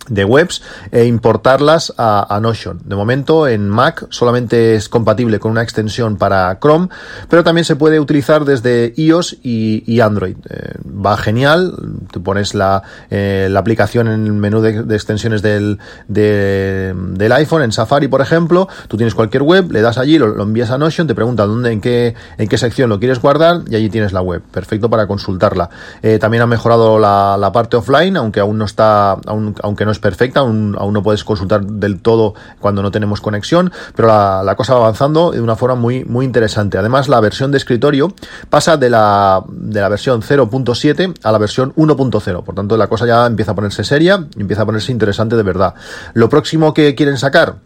de 0.09 0.25
webs 0.25 0.63
e 0.91 1.05
importarlas 1.05 1.93
a, 1.97 2.39
Notion. 2.41 2.81
De 2.85 2.95
momento 2.95 3.49
en 3.49 3.69
Mac 3.69 4.07
solamente 4.11 4.75
es 4.75 4.89
compatible 4.89 5.39
con 5.41 5.51
una 5.51 5.63
extensión 5.63 6.17
para 6.17 6.59
Chrome, 6.61 6.89
pero 7.29 7.43
también 7.43 7.65
se 7.65 7.75
puede 7.75 7.99
utilizar 7.99 8.45
desde 8.45 8.93
iOS 8.97 9.39
y, 9.43 10.01
Android. 10.01 10.37
Eh, 10.49 10.75
va 10.85 11.17
genial, 11.17 11.75
tú 12.13 12.23
pones 12.23 12.55
la, 12.55 12.83
eh, 13.11 13.49
la 13.51 13.59
aplicación 13.59 14.07
en 14.07 14.27
el 14.27 14.33
menú 14.35 14.61
de, 14.61 14.95
extensiones 14.95 15.43
del, 15.43 15.79
de, 16.07 16.95
del 16.95 17.33
iPhone, 17.33 17.63
en 17.63 17.73
Safari 17.73 18.09
por 18.09 18.21
ejemplo, 18.21 18.69
tú 18.87 18.97
tienes 18.97 19.15
cualquier 19.15 19.43
web, 19.43 19.73
le 19.73 19.81
das 19.81 19.99
allí, 19.99 20.19
lo, 20.19 20.41
envías 20.43 20.71
a 20.71 20.79
Notion, 20.79 21.07
te 21.07 21.15
pregunta 21.15 21.47
dónde, 21.47 21.73
en 21.73 21.81
qué, 21.81 22.15
en 22.37 22.49
qué 22.49 22.59
sección 22.59 22.89
lo 22.89 22.99
quieres 22.99 23.21
guardar 23.21 23.63
y 23.69 23.75
allí 23.75 23.91
tienes 23.91 24.13
la 24.13 24.23
web. 24.23 24.43
Perfecto 24.51 24.89
para 24.91 25.07
consultarla. 25.07 25.71
Eh, 26.03 26.19
también 26.19 26.43
ha 26.43 26.47
mejorado 26.47 26.99
la, 26.99 27.37
la, 27.39 27.53
parte 27.53 27.77
offline, 27.77 28.17
aunque 28.17 28.41
aún 28.41 28.59
no 28.59 28.65
está, 28.65 29.13
aún, 29.27 29.55
aunque 29.63 29.85
no 29.85 29.91
perfecta, 29.99 30.41
aún, 30.41 30.77
aún, 30.79 30.95
no 30.95 31.03
puedes 31.03 31.25
consultar 31.25 31.65
del 31.65 32.01
todo 32.01 32.35
cuando 32.61 32.83
no 32.83 32.91
tenemos 32.91 33.21
conexión, 33.21 33.73
pero 33.95 34.09
la, 34.09 34.43
la, 34.45 34.57
cosa 34.57 34.75
va 34.75 34.81
avanzando 34.81 35.31
de 35.31 35.41
una 35.41 35.57
forma 35.57 35.77
muy, 35.77 36.05
muy 36.05 36.25
interesante. 36.25 36.79
Además, 36.79 37.09
la 37.09 37.21
versión 37.21 37.51
de 37.51 37.59
escritorio 37.59 38.13
pasa 38.51 38.77
de 38.77 38.91
la, 38.91 39.43
de 39.49 39.81
la 39.81 39.89
versión 39.89 40.23
0.7 40.23 41.15
a 41.23 41.33
la 41.33 41.39
versión 41.39 41.75
1.0, 41.75 42.45
por 42.45 42.55
tanto 42.55 42.77
la 42.77 42.87
cosa 42.87 43.07
ya 43.07 43.27
empieza 43.27 43.53
a 43.53 43.55
ponerse 43.55 43.85
seria, 43.85 44.27
empieza 44.37 44.63
a 44.63 44.67
ponerse 44.67 44.93
interesante 44.93 45.37
de 45.37 45.43
verdad. 45.43 45.75
Lo 46.15 46.29
próximo 46.29 46.75
que 46.75 46.95
quieren 46.95 47.19
sacar 47.19 47.57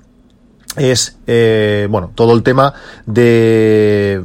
es, 0.77 1.19
eh, 1.27 1.87
bueno, 1.91 2.13
todo 2.15 2.33
el 2.33 2.43
tema 2.43 2.75
de 3.07 4.23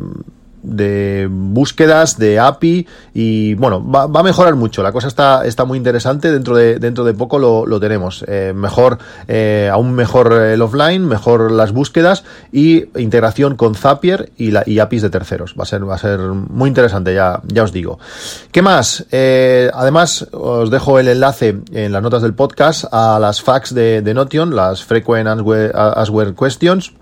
de 0.63 1.27
búsquedas, 1.29 2.17
de 2.17 2.39
API 2.39 2.87
y 3.13 3.53
bueno, 3.55 3.83
va, 3.89 4.07
va, 4.07 4.19
a 4.19 4.23
mejorar 4.23 4.55
mucho. 4.55 4.83
La 4.83 4.91
cosa 4.91 5.07
está, 5.07 5.45
está 5.45 5.65
muy 5.65 5.77
interesante. 5.77 6.31
Dentro 6.31 6.55
de, 6.55 6.79
dentro 6.79 7.03
de 7.03 7.13
poco 7.13 7.39
lo, 7.39 7.65
lo 7.65 7.79
tenemos. 7.79 8.23
Eh, 8.27 8.53
mejor, 8.55 8.97
eh, 9.27 9.69
aún 9.71 9.93
mejor 9.93 10.33
el 10.33 10.61
offline, 10.61 11.05
mejor 11.05 11.51
las 11.51 11.71
búsquedas 11.71 12.23
y 12.51 12.85
integración 12.99 13.55
con 13.55 13.75
Zapier 13.75 14.31
y, 14.37 14.51
la, 14.51 14.63
y 14.65 14.79
APIs 14.79 15.03
de 15.03 15.09
terceros. 15.09 15.55
Va 15.57 15.63
a 15.63 15.65
ser, 15.65 15.87
va 15.87 15.95
a 15.95 15.99
ser 15.99 16.19
muy 16.19 16.67
interesante, 16.67 17.13
ya, 17.13 17.41
ya 17.45 17.63
os 17.63 17.71
digo. 17.71 17.99
¿Qué 18.51 18.61
más? 18.61 19.05
Eh, 19.11 19.69
además, 19.73 20.27
os 20.31 20.69
dejo 20.69 20.99
el 20.99 21.07
enlace 21.07 21.57
en 21.71 21.91
las 21.91 22.01
notas 22.01 22.21
del 22.21 22.33
podcast 22.33 22.85
a 22.91 23.19
las 23.19 23.41
facts 23.41 23.73
de, 23.73 24.01
de 24.01 24.13
Notion, 24.13 24.55
las 24.55 24.83
Frequent 24.83 25.27
Answer 25.27 26.35
Questions 26.35 26.93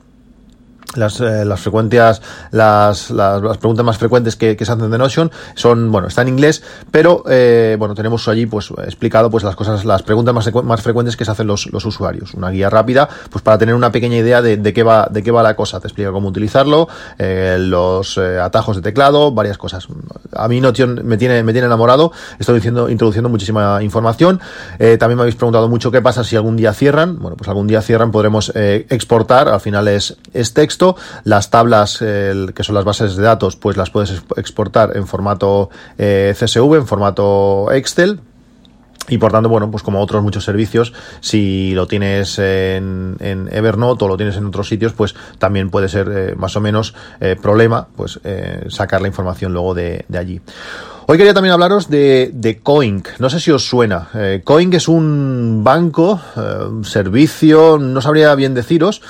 las, 0.96 1.20
eh, 1.22 1.46
las 1.46 1.60
frecuencias, 1.60 2.22
las, 2.52 3.12
las, 3.12 3.58
preguntas 3.58 3.86
más 3.86 3.98
frecuentes 3.98 4.36
que, 4.36 4.58
se 4.58 4.72
hacen 4.72 4.90
de 4.90 4.98
Notion 4.98 5.32
son, 5.56 5.92
bueno, 5.92 6.08
está 6.08 6.22
en 6.22 6.30
inglés, 6.30 6.64
pero, 6.92 7.24
eh, 7.30 7.76
bueno, 7.78 7.96
tenemos 7.96 8.28
allí, 8.28 8.46
pues, 8.46 8.72
explicado, 8.86 9.30
pues, 9.30 9.44
las 9.44 9.56
cosas, 9.56 9.86
las 9.86 10.04
preguntas 10.04 10.34
más, 10.34 10.54
más 10.64 10.82
frecuentes 10.82 11.16
que 11.16 11.26
se 11.26 11.32
hacen 11.32 11.48
los, 11.48 11.68
los 11.72 11.86
usuarios. 11.86 12.34
Una 12.34 12.50
guía 12.50 12.70
rápida, 12.70 13.08
pues, 13.30 13.44
para 13.44 13.58
tener 13.58 13.76
una 13.76 13.92
pequeña 13.92 14.18
idea 14.18 14.42
de, 14.42 14.58
de 14.58 14.74
qué 14.74 14.84
va, 14.84 15.08
de 15.10 15.24
qué 15.24 15.32
va 15.32 15.44
la 15.44 15.56
cosa. 15.56 15.80
Te 15.80 15.88
explica 15.88 16.12
cómo 16.12 16.30
utilizarlo, 16.30 16.88
eh, 17.18 17.58
los 17.60 18.18
eh, 18.18 18.40
atajos 18.40 18.78
de 18.78 18.82
teclado, 18.82 19.32
varias 19.32 19.58
cosas. 19.58 19.88
A 20.34 20.48
mí 20.48 20.62
Notion 20.62 21.02
me 21.04 21.18
tiene, 21.18 21.44
me 21.44 21.54
tiene 21.54 21.68
enamorado, 21.68 22.12
estoy 22.40 22.56
diciendo, 22.56 22.90
introduciendo 22.90 23.30
muchísima 23.30 23.82
información. 23.82 24.40
Eh, 24.80 24.98
también 24.98 25.18
me 25.18 25.24
habéis 25.24 25.36
preguntado 25.36 25.68
mucho 25.68 25.92
qué 25.92 26.02
pasa 26.02 26.24
si 26.24 26.36
algún 26.36 26.56
día 26.58 26.74
cierran. 26.74 27.20
Bueno, 27.20 27.38
pues 27.38 27.48
algún 27.48 27.68
día 27.68 27.82
cierran, 27.82 28.12
podremos 28.12 28.52
exportar, 28.56 29.50
al 29.50 29.62
final 29.62 29.88
es, 29.88 30.18
es 30.34 30.54
texto 30.54 30.85
las 31.24 31.50
tablas, 31.50 31.98
que 32.00 32.64
son 32.64 32.76
las 32.76 32.84
bases 32.84 33.16
de 33.16 33.24
datos, 33.24 33.56
pues 33.56 33.78
las 33.78 33.89
puedes 33.89 34.22
exportar 34.38 34.96
en 34.96 35.08
formato 35.08 35.70
eh, 35.98 36.34
CSV, 36.38 36.75
en 36.75 36.88
formato 36.88 37.72
Excel. 37.72 38.20
Y 39.08 39.20
por 39.20 39.32
tanto, 39.32 39.50
bueno, 39.50 39.70
pues 39.70 39.84
como 39.84 40.01
otros 40.01 40.24
muchos 40.24 40.44
servicios, 40.44 40.92
si 41.20 41.75
lo 41.75 41.86
tienes 41.86 42.39
en, 42.39 43.15
Evernote 43.51 44.04
o 44.04 44.08
lo 44.08 44.18
tienes 44.18 44.36
en 44.36 44.48
otros 44.48 44.68
sitios, 44.68 44.94
pues 44.94 45.13
también 45.38 45.70
puede 45.70 45.89
ser 45.89 46.12
eh, 46.12 46.36
más 46.36 46.56
o 46.56 46.62
menos 46.62 46.96
eh, 47.20 47.36
problema, 47.39 47.88
pues 47.96 48.20
sacar 48.70 49.01
la 49.04 49.08
información 49.08 49.54
luego 49.54 49.75
de, 49.75 50.06
allí. 50.18 50.42
Hoy 51.06 51.20
quería 51.20 51.36
también 51.36 51.54
hablaros 51.54 51.88
de, 51.88 52.32
de 52.34 52.58
Coink. 52.58 53.10
No 53.20 53.30
sé 53.30 53.39
si 53.39 53.51
os 53.51 53.70
suena. 53.70 54.10
Coink 54.44 54.74
es 54.74 54.88
un 54.88 55.62
banco, 55.63 56.20
un 56.36 56.84
servicio, 56.84 57.77
no 57.77 58.01
sabría 58.01 58.34
bien 58.34 58.56
deciros. 58.56 59.04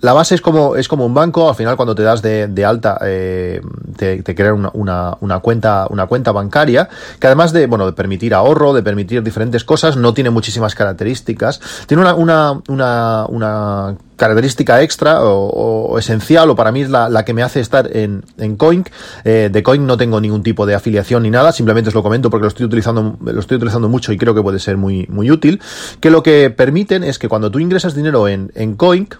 La 0.00 0.12
base 0.12 0.36
es 0.36 0.40
como, 0.40 0.76
es 0.76 0.86
como 0.86 1.04
un 1.04 1.14
banco, 1.14 1.48
al 1.48 1.56
final 1.56 1.76
cuando 1.76 1.94
te 1.94 2.02
das 2.02 2.22
de, 2.22 2.46
de 2.46 2.64
alta 2.64 2.98
eh, 3.04 3.60
te, 3.96 4.22
te 4.22 4.34
crean 4.34 4.54
una, 4.54 4.70
una, 4.74 5.16
una, 5.20 5.40
cuenta, 5.40 5.86
una 5.90 6.06
cuenta 6.06 6.30
bancaria 6.30 6.88
que 7.18 7.26
además 7.26 7.52
de, 7.52 7.66
bueno, 7.66 7.84
de 7.84 7.92
permitir 7.92 8.32
ahorro, 8.32 8.72
de 8.72 8.82
permitir 8.82 9.22
diferentes 9.24 9.64
cosas, 9.64 9.96
no 9.96 10.14
tiene 10.14 10.30
muchísimas 10.30 10.76
características. 10.76 11.60
Tiene 11.86 12.02
una, 12.02 12.14
una, 12.14 12.60
una, 12.68 13.26
una 13.28 13.96
característica 14.16 14.82
extra 14.82 15.22
o, 15.22 15.48
o, 15.48 15.98
esencial 15.98 16.50
o 16.50 16.56
para 16.56 16.70
mí 16.70 16.82
es 16.82 16.90
la, 16.90 17.08
la 17.08 17.24
que 17.24 17.34
me 17.34 17.42
hace 17.42 17.58
estar 17.58 17.96
en, 17.96 18.24
en 18.36 18.56
Coink. 18.56 18.88
Eh, 19.24 19.48
de 19.50 19.62
Coink 19.64 19.82
no 19.82 19.96
tengo 19.96 20.20
ningún 20.20 20.44
tipo 20.44 20.64
de 20.64 20.74
afiliación 20.76 21.24
ni 21.24 21.30
nada, 21.30 21.50
simplemente 21.50 21.88
os 21.88 21.94
lo 21.94 22.04
comento 22.04 22.30
porque 22.30 22.42
lo 22.42 22.48
estoy 22.48 22.66
utilizando, 22.66 23.16
lo 23.20 23.40
estoy 23.40 23.56
utilizando 23.56 23.88
mucho 23.88 24.12
y 24.12 24.18
creo 24.18 24.34
que 24.34 24.42
puede 24.42 24.60
ser 24.60 24.76
muy, 24.76 25.06
muy 25.08 25.30
útil. 25.30 25.60
Que 26.00 26.10
lo 26.10 26.22
que 26.22 26.50
permiten 26.50 27.02
es 27.02 27.18
que 27.18 27.28
cuando 27.28 27.50
tú 27.50 27.58
ingresas 27.58 27.94
dinero 27.94 28.28
en, 28.28 28.52
en 28.54 28.76
Coink, 28.76 29.16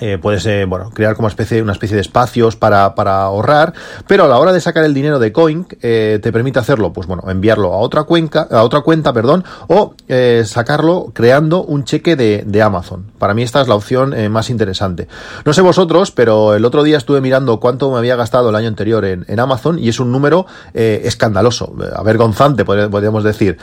eh, 0.00 0.18
puedes 0.20 0.46
eh, 0.46 0.64
bueno 0.64 0.90
crear 0.90 1.16
como 1.16 1.28
especie 1.28 1.62
una 1.62 1.72
especie 1.72 1.94
de 1.94 2.00
espacios 2.00 2.56
para, 2.56 2.94
para 2.94 3.22
ahorrar 3.22 3.72
pero 4.06 4.24
a 4.24 4.28
la 4.28 4.38
hora 4.38 4.52
de 4.52 4.60
sacar 4.60 4.84
el 4.84 4.94
dinero 4.94 5.18
de 5.18 5.32
coin 5.32 5.66
eh, 5.82 6.18
te 6.22 6.32
permite 6.32 6.58
hacerlo 6.58 6.92
pues 6.92 7.06
bueno 7.06 7.24
enviarlo 7.28 7.72
a 7.72 7.78
otra 7.78 8.04
cuenca 8.04 8.46
a 8.50 8.62
otra 8.62 8.80
cuenta 8.82 9.12
perdón 9.12 9.44
o 9.68 9.94
eh, 10.08 10.42
sacarlo 10.46 11.10
creando 11.12 11.62
un 11.62 11.84
cheque 11.84 12.16
de, 12.16 12.44
de, 12.46 12.62
Amazon. 12.62 13.06
Para 13.18 13.34
mí 13.34 13.42
esta 13.42 13.60
es 13.60 13.68
la 13.68 13.74
opción 13.74 14.12
eh, 14.14 14.28
más 14.28 14.50
interesante. 14.50 15.08
No 15.44 15.52
sé 15.52 15.62
vosotros 15.62 16.10
pero 16.10 16.54
el 16.54 16.64
otro 16.64 16.82
día 16.82 16.96
estuve 16.96 17.20
mirando 17.20 17.60
cuánto 17.60 17.90
me 17.90 17.98
había 17.98 18.16
gastado 18.16 18.50
el 18.50 18.56
año 18.56 18.68
anterior 18.68 19.04
en, 19.04 19.24
en 19.28 19.40
Amazon 19.40 19.78
y 19.78 19.88
es 19.88 20.00
un 20.00 20.12
número 20.12 20.46
escandaloso 20.74 21.74
avergonzante 21.94 22.64
podríamos 22.64 23.24
decir. 23.24 23.58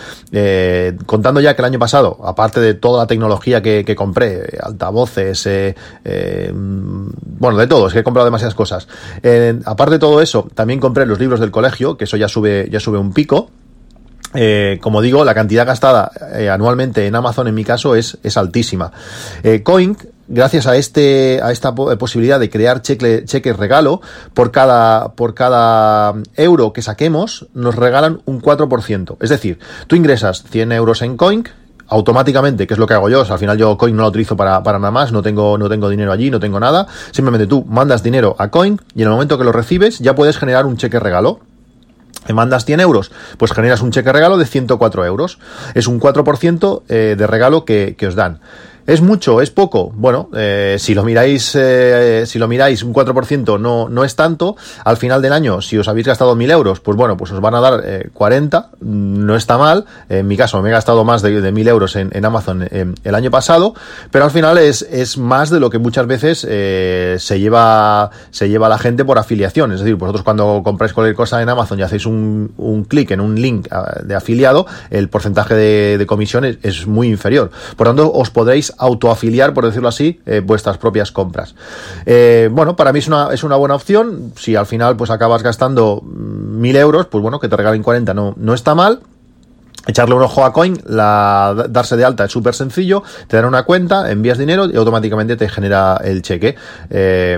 Contando 1.05 1.39
ya 1.41 1.55
que 1.55 1.61
el 1.61 1.65
año 1.65 1.79
pasado 1.79 2.17
aparte 2.23 2.59
de 2.59 2.73
toda 2.73 3.03
la 3.03 3.07
tecnología 3.07 3.61
que, 3.61 3.83
que 3.85 3.95
compré 3.95 4.57
altavoces 4.61 5.45
eh, 5.45 5.75
eh, 6.25 6.51
bueno, 6.53 7.57
de 7.57 7.67
todo, 7.67 7.89
que 7.89 7.99
he 7.99 8.03
comprado 8.03 8.25
demasiadas 8.25 8.55
cosas. 8.55 8.87
Aparte 9.65 9.95
de 9.95 9.99
todo 9.99 10.21
eso, 10.21 10.47
también 10.53 10.79
compré 10.79 11.05
los 11.05 11.19
libros 11.19 11.39
del 11.39 11.51
colegio, 11.51 11.97
que 11.97 12.05
eso 12.05 12.17
ya 12.17 12.27
sube, 12.27 12.67
ya 12.71 12.79
sube 12.79 12.97
un 12.97 13.13
pico. 13.13 13.49
Eh, 14.35 14.79
como 14.81 15.01
digo, 15.01 15.23
la 15.23 15.33
cantidad 15.33 15.65
gastada 15.65 16.11
eh, 16.35 16.49
anualmente 16.49 17.07
en 17.07 17.15
Amazon 17.15 17.47
en 17.47 17.55
mi 17.55 17.63
caso 17.63 17.95
es, 17.95 18.17
altísima. 18.35 18.91
Eh, 19.43 19.63
Coin, 19.63 19.97
gracias 20.27 20.67
a 20.67 20.75
este, 20.75 21.37
esta 21.51 21.73
posibilidad 21.73 22.39
de 22.39 22.49
crear 22.49 22.81
cheque, 22.81 23.23
cheques 23.25 23.55
regalo, 23.55 24.01
por 24.33 24.51
cada, 24.51 25.13
por 25.13 25.33
cada 25.33 26.13
euro 26.35 26.73
que 26.73 26.81
saquemos, 26.81 27.47
nos 27.53 27.75
regalan 27.75 28.21
un 28.25 28.41
4%. 28.41 29.17
Es 29.21 29.29
decir, 29.29 29.59
tú 29.87 29.95
ingresas 29.95 30.43
100 30.43 30.71
euros 30.73 31.01
en 31.01 31.15
Coin, 31.15 31.45
automáticamente, 31.87 32.67
que 32.67 32.73
es 32.73 32.79
lo 32.79 32.87
que 32.87 32.93
hago 32.93 33.09
yo, 33.09 33.21
al 33.21 33.39
final 33.39 33.57
yo 33.57 33.77
Coin 33.77 33.95
no 33.95 34.03
lo 34.03 34.09
utilizo 34.09 34.35
para, 34.35 34.61
para, 34.63 34.79
nada 34.79 34.91
más, 34.91 35.11
no 35.11 35.21
tengo, 35.21 35.57
no 35.57 35.69
tengo 35.69 35.89
dinero 35.89 36.11
allí, 36.11 36.29
no 36.31 36.39
tengo 36.39 36.59
nada, 36.59 36.87
simplemente 37.11 37.47
tú 37.47 37.65
mandas 37.65 38.03
dinero 38.03 38.35
a 38.39 38.49
Coin 38.49 38.79
y 38.95 39.01
en 39.01 39.07
el 39.07 39.13
momento 39.13 39.37
que 39.37 39.43
lo 39.43 39.51
recibes 39.51 39.99
ya 39.99 40.15
puedes 40.15 40.37
generar 40.37 40.65
un 40.65 40.77
cheque 40.77 40.99
regalo. 40.99 41.39
Me 42.27 42.33
mandas 42.33 42.65
100 42.65 42.79
euros, 42.79 43.11
pues 43.37 43.51
generas 43.51 43.81
un 43.81 43.91
cheque 43.91 44.11
regalo 44.11 44.37
de 44.37 44.47
104 44.47 45.05
euros. 45.05 45.37
Es 45.75 45.85
un 45.85 45.99
4% 45.99 46.81
eh, 46.87 47.15
de 47.15 47.27
regalo 47.27 47.65
que, 47.65 47.95
que 47.95 48.07
os 48.07 48.15
dan. 48.15 48.39
¿Es 48.87 49.01
mucho? 49.01 49.41
¿Es 49.41 49.49
poco? 49.49 49.91
Bueno, 49.95 50.29
eh, 50.35 50.75
si 50.77 50.93
lo 50.93 51.03
miráis, 51.03 51.55
eh, 51.55 52.23
si 52.27 52.37
lo 52.37 52.47
miráis, 52.47 52.83
un 52.83 52.93
4% 52.93 53.59
no, 53.59 53.89
no 53.89 54.03
es 54.03 54.15
tanto. 54.15 54.55
Al 54.83 54.97
final 54.97 55.23
del 55.23 55.33
año, 55.33 55.59
si 55.61 55.75
os 55.75 55.87
habéis 55.87 56.05
gastado 56.05 56.35
1.000 56.35 56.51
euros, 56.51 56.79
pues 56.81 56.95
bueno, 56.95 57.17
pues 57.17 57.31
os 57.31 57.41
van 57.41 57.55
a 57.55 57.61
dar 57.61 57.81
eh, 57.83 58.09
40. 58.13 58.69
No 58.81 59.35
está 59.35 59.57
mal. 59.57 59.85
En 60.07 60.27
mi 60.27 60.37
caso, 60.37 60.61
me 60.61 60.69
he 60.69 60.71
gastado 60.71 61.03
más 61.03 61.23
de, 61.23 61.41
de 61.41 61.51
1.000 61.51 61.67
euros 61.67 61.95
en, 61.95 62.11
en 62.13 62.25
Amazon 62.25 62.67
eh, 62.69 62.85
el 63.03 63.15
año 63.15 63.31
pasado, 63.31 63.73
pero 64.11 64.25
al 64.25 64.31
final 64.31 64.59
es, 64.59 64.83
es 64.83 65.17
más 65.17 65.49
de 65.49 65.59
lo 65.59 65.71
que 65.71 65.79
muchas 65.79 66.05
veces 66.05 66.45
eh, 66.47 67.15
se 67.17 67.39
lleva 67.39 68.11
se 68.29 68.49
lleva 68.49 68.69
la 68.69 68.77
gente 68.77 69.03
por 69.03 69.17
afiliación. 69.17 69.71
Es 69.71 69.79
decir, 69.79 69.95
vosotros 69.95 70.23
cuando 70.23 70.61
compráis 70.63 70.93
cualquier 70.93 71.15
cosa 71.15 71.41
en 71.41 71.49
Amazon 71.49 71.79
y 71.79 71.81
hacéis 71.81 72.05
un, 72.05 72.53
un 72.57 72.83
clic 72.83 73.09
en 73.09 73.21
un 73.21 73.41
link 73.41 73.67
ah, 73.71 73.99
de 74.03 74.13
afiliado, 74.13 74.67
el 74.91 75.09
porcentaje 75.09 75.55
de, 75.55 75.97
de 75.97 76.49
es, 76.49 76.57
es 76.61 76.87
muy 76.87 77.07
inferior. 77.07 77.49
Por 77.75 77.87
tanto, 77.87 78.11
os 78.13 78.29
podréis 78.29 78.74
autoafiliar, 78.77 79.53
por 79.53 79.65
decirlo 79.65 79.87
así, 79.87 80.19
eh, 80.25 80.41
vuestras 80.43 80.77
propias 80.77 81.11
compras. 81.11 81.55
Eh, 82.05 82.49
bueno, 82.51 82.75
para 82.75 82.93
mí 82.93 82.99
es 82.99 83.07
una, 83.07 83.33
es 83.33 83.43
una 83.43 83.55
buena 83.55 83.75
opción. 83.75 84.33
Si 84.37 84.55
al 84.55 84.65
final 84.65 84.95
pues 84.97 85.09
acabas 85.09 85.43
gastando 85.43 86.01
mil 86.01 86.75
euros, 86.75 87.07
pues 87.07 87.21
bueno, 87.21 87.39
que 87.39 87.47
te 87.47 87.55
regalen 87.55 87.83
40 87.83 88.13
no, 88.13 88.33
no 88.37 88.53
está 88.53 88.75
mal 88.75 89.01
echarle 89.87 90.15
un 90.15 90.23
ojo 90.23 90.43
a 90.43 90.51
Coin, 90.51 90.81
la, 90.87 91.67
darse 91.69 91.95
de 91.95 92.03
alta 92.03 92.25
es 92.25 92.31
súper 92.31 92.55
sencillo, 92.55 93.03
te 93.27 93.37
dan 93.37 93.45
una 93.45 93.63
cuenta, 93.63 94.09
envías 94.11 94.37
dinero 94.37 94.65
y 94.65 94.75
automáticamente 94.75 95.35
te 95.35 95.47
genera 95.47 95.97
el 96.03 96.23
cheque. 96.23 96.55
Eh, 96.89 97.37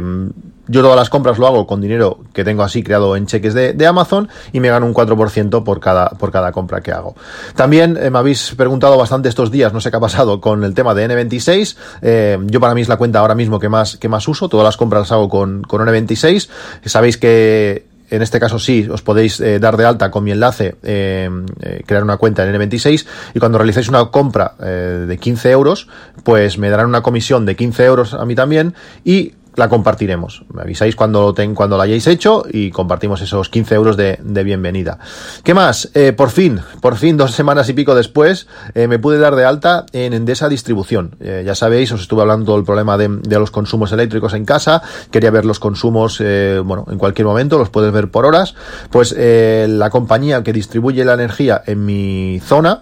yo 0.67 0.81
todas 0.81 0.97
las 0.97 1.09
compras 1.09 1.37
lo 1.37 1.47
hago 1.47 1.65
con 1.65 1.81
dinero 1.81 2.19
que 2.33 2.43
tengo 2.43 2.63
así 2.63 2.83
creado 2.83 3.15
en 3.15 3.25
cheques 3.25 3.53
de, 3.53 3.87
Amazon 3.87 4.27
y 4.51 4.59
me 4.59 4.69
gano 4.69 4.85
un 4.85 4.93
4% 4.93 5.63
por 5.63 5.79
cada, 5.79 6.09
por 6.09 6.31
cada 6.31 6.51
compra 6.51 6.81
que 6.81 6.91
hago. 6.91 7.15
También 7.55 7.97
eh, 7.97 8.09
me 8.09 8.19
habéis 8.19 8.53
preguntado 8.55 8.97
bastante 8.97 9.29
estos 9.29 9.49
días, 9.49 9.71
no 9.71 9.79
sé 9.79 9.91
qué 9.91 9.97
ha 9.97 10.01
pasado 10.01 10.41
con 10.41 10.65
el 10.65 10.73
tema 10.73 10.93
de 10.93 11.07
N26. 11.07 11.77
Eh, 12.01 12.37
yo 12.45 12.59
para 12.59 12.75
mí 12.75 12.81
es 12.81 12.89
la 12.89 12.97
cuenta 12.97 13.19
ahora 13.19 13.35
mismo 13.35 13.59
que 13.59 13.69
más, 13.69 13.95
que 13.97 14.09
más 14.09 14.27
uso. 14.27 14.49
Todas 14.49 14.65
las 14.65 14.75
compras 14.75 15.03
las 15.03 15.11
hago 15.13 15.29
con, 15.29 15.61
con 15.63 15.81
N26. 15.81 16.49
Sabéis 16.85 17.17
que 17.17 17.85
en 18.09 18.21
este 18.21 18.39
caso 18.39 18.59
sí, 18.59 18.87
os 18.89 19.01
podéis 19.01 19.39
eh, 19.39 19.59
dar 19.59 19.77
de 19.77 19.85
alta 19.85 20.11
con 20.11 20.23
mi 20.23 20.31
enlace, 20.31 20.75
crear 20.81 22.03
una 22.03 22.17
cuenta 22.17 22.45
en 22.45 22.55
N26 22.55 23.05
y 23.33 23.39
cuando 23.39 23.57
realicéis 23.57 23.89
una 23.89 24.05
compra 24.05 24.55
de 24.59 25.17
15 25.17 25.51
euros, 25.51 25.87
pues 26.23 26.57
me 26.57 26.69
darán 26.69 26.87
una 26.87 27.01
comisión 27.01 27.45
de 27.45 27.55
15 27.55 27.85
euros 27.85 28.13
a 28.13 28.25
mí 28.25 28.35
también 28.35 28.75
y 29.03 29.33
la 29.57 29.69
compartiremos. 29.69 30.45
Me 30.53 30.61
avisáis 30.61 30.95
cuando, 30.95 31.33
ten, 31.33 31.55
cuando 31.55 31.77
la 31.77 31.83
hayáis 31.83 32.05
hecho 32.07 32.45
y 32.49 32.69
compartimos 32.69 33.21
esos 33.21 33.49
15 33.49 33.75
euros 33.75 33.97
de, 33.97 34.19
de 34.23 34.43
bienvenida. 34.43 34.99
¿Qué 35.43 35.55
más? 35.55 35.89
Eh, 35.95 36.13
por 36.13 36.29
fin, 36.29 36.61
por 36.79 36.95
fin, 36.95 37.17
dos 37.17 37.31
semanas 37.31 37.67
y 37.67 37.73
pico 37.73 37.95
después, 37.95 38.47
eh, 38.75 38.87
me 38.87 38.99
pude 38.99 39.17
dar 39.17 39.35
de 39.35 39.45
alta 39.45 39.87
en 39.93 40.13
Endesa 40.13 40.47
Distribución. 40.47 41.15
Eh, 41.19 41.43
ya 41.43 41.55
sabéis, 41.55 41.91
os 41.91 42.01
estuve 42.01 42.21
hablando 42.21 42.55
del 42.55 42.65
problema 42.65 42.97
de, 42.97 43.09
de, 43.09 43.39
los 43.39 43.49
consumos 43.49 43.91
eléctricos 43.91 44.33
en 44.35 44.45
casa. 44.45 44.83
Quería 45.09 45.31
ver 45.31 45.43
los 45.43 45.59
consumos, 45.59 46.21
eh, 46.21 46.61
bueno, 46.63 46.85
en 46.91 46.99
cualquier 46.99 47.25
momento, 47.25 47.57
los 47.57 47.71
puedes 47.71 47.91
ver 47.91 48.11
por 48.11 48.25
horas. 48.25 48.53
Pues 48.91 49.15
eh, 49.17 49.65
la 49.67 49.89
compañía 49.89 50.43
que 50.43 50.53
distribuye 50.53 51.03
la 51.03 51.15
energía 51.15 51.63
en 51.65 51.83
mi 51.83 52.39
zona, 52.43 52.81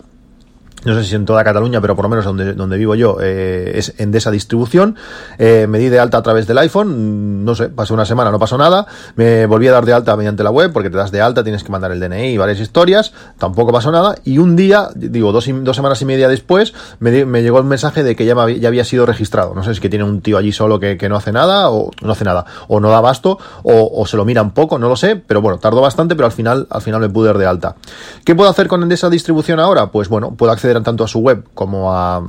no 0.85 0.93
sé 0.93 1.03
si 1.03 1.15
en 1.15 1.25
toda 1.25 1.43
Cataluña, 1.43 1.81
pero 1.81 1.95
por 1.95 2.03
lo 2.03 2.09
menos 2.09 2.25
donde, 2.25 2.53
donde 2.53 2.77
vivo 2.77 2.95
yo, 2.95 3.17
eh, 3.21 3.73
es 3.75 3.93
Endesa 3.97 4.31
Distribución. 4.31 4.95
Eh, 5.37 5.67
me 5.67 5.79
di 5.79 5.89
de 5.89 5.99
alta 5.99 6.17
a 6.17 6.23
través 6.23 6.47
del 6.47 6.57
iPhone, 6.57 7.45
no 7.45 7.55
sé, 7.55 7.69
pasó 7.69 7.93
una 7.93 8.05
semana, 8.05 8.31
no 8.31 8.39
pasó 8.39 8.57
nada. 8.57 8.85
Me 9.15 9.45
volví 9.45 9.67
a 9.67 9.71
dar 9.71 9.85
de 9.85 9.93
alta 9.93 10.15
mediante 10.15 10.43
la 10.43 10.51
web, 10.51 10.71
porque 10.73 10.89
te 10.89 10.97
das 10.97 11.11
de 11.11 11.21
alta, 11.21 11.43
tienes 11.43 11.63
que 11.63 11.71
mandar 11.71 11.91
el 11.91 11.99
DNI 11.99 12.33
y 12.33 12.37
varias 12.37 12.59
historias, 12.59 13.13
tampoco 13.37 13.71
pasó 13.71 13.91
nada. 13.91 14.15
Y 14.23 14.37
un 14.37 14.55
día, 14.55 14.89
digo, 14.95 15.31
dos, 15.31 15.45
dos 15.47 15.75
semanas 15.75 16.01
y 16.01 16.05
media 16.05 16.27
después, 16.27 16.73
me, 16.99 17.25
me 17.25 17.41
llegó 17.41 17.59
el 17.59 17.65
mensaje 17.65 18.03
de 18.03 18.15
que 18.15 18.25
ya, 18.25 18.33
había, 18.33 18.57
ya 18.57 18.67
había 18.67 18.83
sido 18.83 19.05
registrado. 19.05 19.53
No 19.53 19.63
sé 19.63 19.73
si 19.73 19.81
que 19.81 19.89
tiene 19.89 20.03
un 20.03 20.21
tío 20.21 20.37
allí 20.37 20.51
solo 20.51 20.79
que, 20.79 20.97
que 20.97 21.09
no 21.09 21.15
hace 21.15 21.31
nada, 21.31 21.69
o 21.69 21.91
no 22.01 22.11
hace 22.11 22.23
nada, 22.23 22.45
o 22.67 22.79
no 22.79 22.89
da 22.89 22.97
abasto, 22.97 23.37
o, 23.63 24.05
se 24.07 24.17
lo 24.17 24.25
mira 24.25 24.41
un 24.41 24.51
poco, 24.51 24.77
no 24.79 24.89
lo 24.89 24.95
sé, 24.95 25.15
pero 25.15 25.41
bueno, 25.41 25.59
tardó 25.59 25.81
bastante, 25.81 26.15
pero 26.15 26.25
al 26.25 26.31
final, 26.31 26.67
al 26.69 26.81
final 26.81 27.01
me 27.01 27.09
pude 27.09 27.27
dar 27.27 27.37
de 27.37 27.45
alta. 27.45 27.75
¿Qué 28.23 28.35
puedo 28.35 28.49
hacer 28.49 28.67
con 28.67 28.81
Endesa 28.83 29.09
Distribución 29.09 29.59
ahora? 29.59 29.91
Pues 29.91 30.09
bueno, 30.09 30.35
puedo 30.35 30.51
acceder 30.51 30.74
tanto 30.83 31.03
a 31.03 31.07
su 31.07 31.19
web 31.19 31.43
como 31.53 31.93
a, 31.93 32.23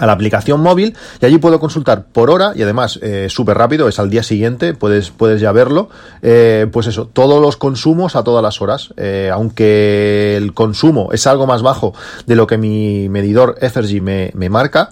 la 0.00 0.12
aplicación 0.12 0.60
móvil 0.60 0.96
y 1.20 1.26
allí 1.26 1.38
puedo 1.38 1.58
consultar 1.58 2.06
por 2.12 2.30
hora 2.30 2.52
y 2.54 2.62
además 2.62 2.98
eh, 3.02 3.26
súper 3.28 3.58
rápido, 3.58 3.88
es 3.88 3.98
al 3.98 4.10
día 4.10 4.22
siguiente, 4.22 4.74
puedes, 4.74 5.10
puedes 5.10 5.40
ya 5.40 5.50
verlo, 5.52 5.88
eh, 6.22 6.68
pues 6.72 6.86
eso, 6.86 7.06
todos 7.06 7.42
los 7.42 7.56
consumos 7.56 8.14
a 8.14 8.22
todas 8.22 8.42
las 8.42 8.60
horas, 8.60 8.94
eh, 8.96 9.30
aunque 9.32 10.36
el 10.36 10.54
consumo 10.54 11.10
es 11.12 11.26
algo 11.26 11.46
más 11.46 11.62
bajo 11.62 11.94
de 12.26 12.36
lo 12.36 12.46
que 12.46 12.58
mi 12.58 13.08
medidor 13.08 13.56
Ethergy 13.60 14.00
me, 14.00 14.30
me 14.34 14.48
marca, 14.48 14.90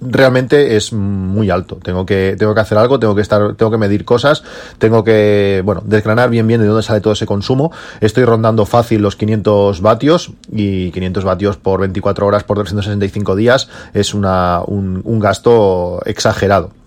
realmente 0.00 0.76
es 0.76 0.92
muy 0.92 1.50
alto. 1.50 1.78
Tengo 1.82 2.06
que, 2.06 2.36
tengo 2.38 2.54
que 2.54 2.60
hacer 2.60 2.78
algo, 2.78 2.98
tengo 2.98 3.14
que 3.14 3.22
estar, 3.22 3.54
tengo 3.54 3.70
que 3.70 3.78
medir 3.78 4.04
cosas, 4.04 4.42
tengo 4.78 5.04
que, 5.04 5.62
bueno, 5.64 5.82
desgranar 5.84 6.30
bien 6.30 6.46
bien 6.46 6.60
de 6.60 6.66
dónde 6.66 6.82
sale 6.82 7.00
todo 7.00 7.12
ese 7.12 7.26
consumo. 7.26 7.72
Estoy 8.00 8.24
rondando 8.24 8.66
fácil 8.66 9.02
los 9.02 9.16
500 9.16 9.80
vatios 9.80 10.32
y 10.50 10.90
500 10.92 11.24
vatios 11.24 11.56
por 11.56 11.80
24 11.80 12.26
horas 12.26 12.44
por 12.44 12.56
365 12.58 13.36
días 13.36 13.68
es 13.94 14.14
una, 14.14 14.62
un, 14.66 15.02
un 15.04 15.20
gasto 15.20 16.00
exagerado. 16.04 16.79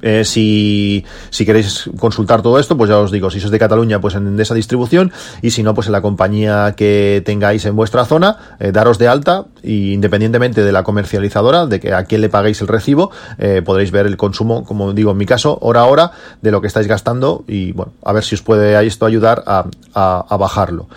Eh, 0.00 0.24
si, 0.24 1.04
si 1.30 1.44
queréis 1.44 1.90
consultar 1.98 2.42
todo 2.42 2.58
esto, 2.58 2.76
pues 2.76 2.88
ya 2.88 2.98
os 2.98 3.10
digo, 3.10 3.30
si 3.30 3.40
sois 3.40 3.50
de 3.50 3.58
Cataluña, 3.58 4.00
pues 4.00 4.14
en 4.14 4.38
esa 4.40 4.54
distribución, 4.54 5.12
y 5.42 5.50
si 5.50 5.62
no, 5.62 5.74
pues 5.74 5.86
en 5.88 5.92
la 5.92 6.00
compañía 6.00 6.74
que 6.76 7.22
tengáis 7.24 7.64
en 7.66 7.76
vuestra 7.76 8.04
zona, 8.04 8.56
eh, 8.58 8.72
daros 8.72 8.98
de 8.98 9.08
alta, 9.08 9.46
y 9.62 9.92
independientemente 9.92 10.64
de 10.64 10.72
la 10.72 10.82
comercializadora, 10.82 11.66
de 11.66 11.80
que 11.80 11.92
a 11.92 12.04
quién 12.04 12.20
le 12.20 12.28
paguéis 12.28 12.60
el 12.60 12.68
recibo, 12.68 13.10
eh, 13.38 13.62
podréis 13.64 13.90
ver 13.90 14.06
el 14.06 14.16
consumo, 14.16 14.64
como 14.64 14.92
digo 14.92 15.10
en 15.10 15.18
mi 15.18 15.26
caso, 15.26 15.58
hora 15.60 15.80
a 15.80 15.86
hora, 15.86 16.12
de 16.40 16.50
lo 16.50 16.60
que 16.60 16.66
estáis 16.66 16.86
gastando, 16.86 17.44
y 17.46 17.72
bueno, 17.72 17.92
a 18.02 18.12
ver 18.12 18.24
si 18.24 18.34
os 18.34 18.42
puede 18.42 18.86
esto 18.86 19.06
ayudar 19.06 19.44
a, 19.46 19.66
a, 19.94 20.26
a 20.28 20.36
bajarlo. 20.36 20.88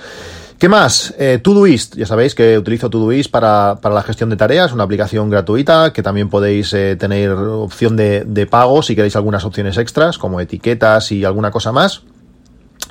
¿Qué 0.58 0.70
más? 0.70 1.14
Eh, 1.18 1.40
Todoist. 1.44 1.96
Ya 1.96 2.06
sabéis 2.06 2.34
que 2.34 2.58
utilizo 2.58 2.90
Todoist 2.90 3.30
para, 3.30 3.80
para 3.82 3.94
la 3.94 4.04
gestión 4.04 4.30
de 4.30 4.38
tareas, 4.38 4.72
una 4.72 4.84
aplicación 4.84 5.30
gratuita 5.30 5.92
que 5.92 6.02
también 6.02 6.30
podéis 6.30 6.74
eh, 6.74 6.96
tener 6.96 7.32
opción 7.32 7.98
de, 7.98 8.24
de 8.26 8.48
pago 8.48 8.82
si 8.82 8.96
queréis 8.96 9.16
algunas 9.18 9.44
opciones 9.44 9.78
extras, 9.78 10.18
como 10.18 10.40
etiquetas 10.40 11.12
y 11.12 11.26
alguna 11.26 11.52
cosa 11.52 11.72
más 11.74 12.04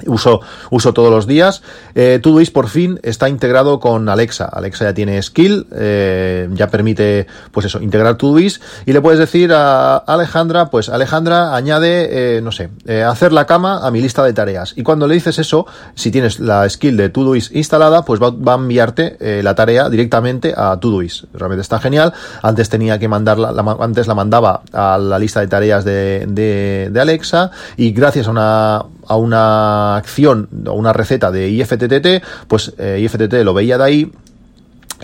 uso, 0.07 0.41
uso 0.71 0.93
todos 0.93 1.11
los 1.11 1.27
días. 1.27 1.63
Eh, 1.95 2.21
por 2.53 2.69
fin 2.69 3.01
está 3.03 3.29
integrado 3.29 3.81
con 3.81 4.09
Alexa. 4.09 4.45
Alexa 4.45 4.85
ya 4.85 4.95
tiene 4.95 5.23
skill, 5.23 5.67
eh, 5.75 6.49
ya 6.53 6.69
permite, 6.69 7.27
pues 7.53 7.67
eso, 7.67 7.81
integrar 7.81 8.17
Todoist 8.17 8.63
y 8.87 8.93
le 8.93 9.01
puedes 9.01 9.19
decir 9.19 9.53
a 9.53 9.97
Alejandra, 9.97 10.71
pues 10.71 10.89
Alejandra 10.89 11.55
añade, 11.55 12.37
eh, 12.37 12.41
no 12.43 12.53
sé, 12.53 12.71
eh, 12.87 13.03
hacer 13.03 13.33
la 13.33 13.47
cama 13.47 13.87
a 13.87 13.91
mi 13.91 14.01
lista 14.01 14.25
de 14.25 14.33
tareas. 14.33 14.75
Y 14.77 14.83
cuando 14.83 15.07
le 15.07 15.15
dices 15.15 15.39
eso, 15.39 15.67
si 15.95 16.11
tienes 16.11 16.41
la 16.41 16.69
skill 16.69 16.97
de 16.97 17.09
Todoist 17.09 17.55
instalada, 17.55 18.05
pues 18.05 18.21
va, 18.21 18.31
va 18.31 18.53
a 18.53 18.57
enviarte 18.57 19.17
eh, 19.21 19.43
la 19.43 19.55
tarea 19.55 19.89
directamente 19.89 20.55
a 20.57 20.79
Todoist. 20.79 21.25
Realmente 21.33 21.63
está 21.63 21.79
genial. 21.79 22.13
Antes 22.43 22.69
tenía 22.69 22.99
que 22.99 23.09
mandarla, 23.09 23.53
la, 23.53 23.77
antes 23.81 24.07
la 24.07 24.15
mandaba 24.15 24.63
a 24.73 24.99
la 24.99 25.19
lista 25.19 25.41
de 25.41 25.49
tareas 25.49 25.85
de, 25.85 26.27
de, 26.29 26.89
de 26.93 27.01
Alexa 27.01 27.51
y 27.77 27.93
gracias 27.93 28.29
a 28.29 28.31
una, 28.31 28.85
a 29.09 29.17
una 29.17 29.97
acción 29.97 30.49
o 30.67 30.73
una 30.73 30.93
receta 30.93 31.31
de 31.31 31.49
IFTTT, 31.49 32.25
pues 32.49 32.73
eh, 32.79 33.01
IFTTT 33.03 33.35
lo 33.45 33.55
veía 33.55 33.79
de 33.79 33.85
ahí 33.85 34.13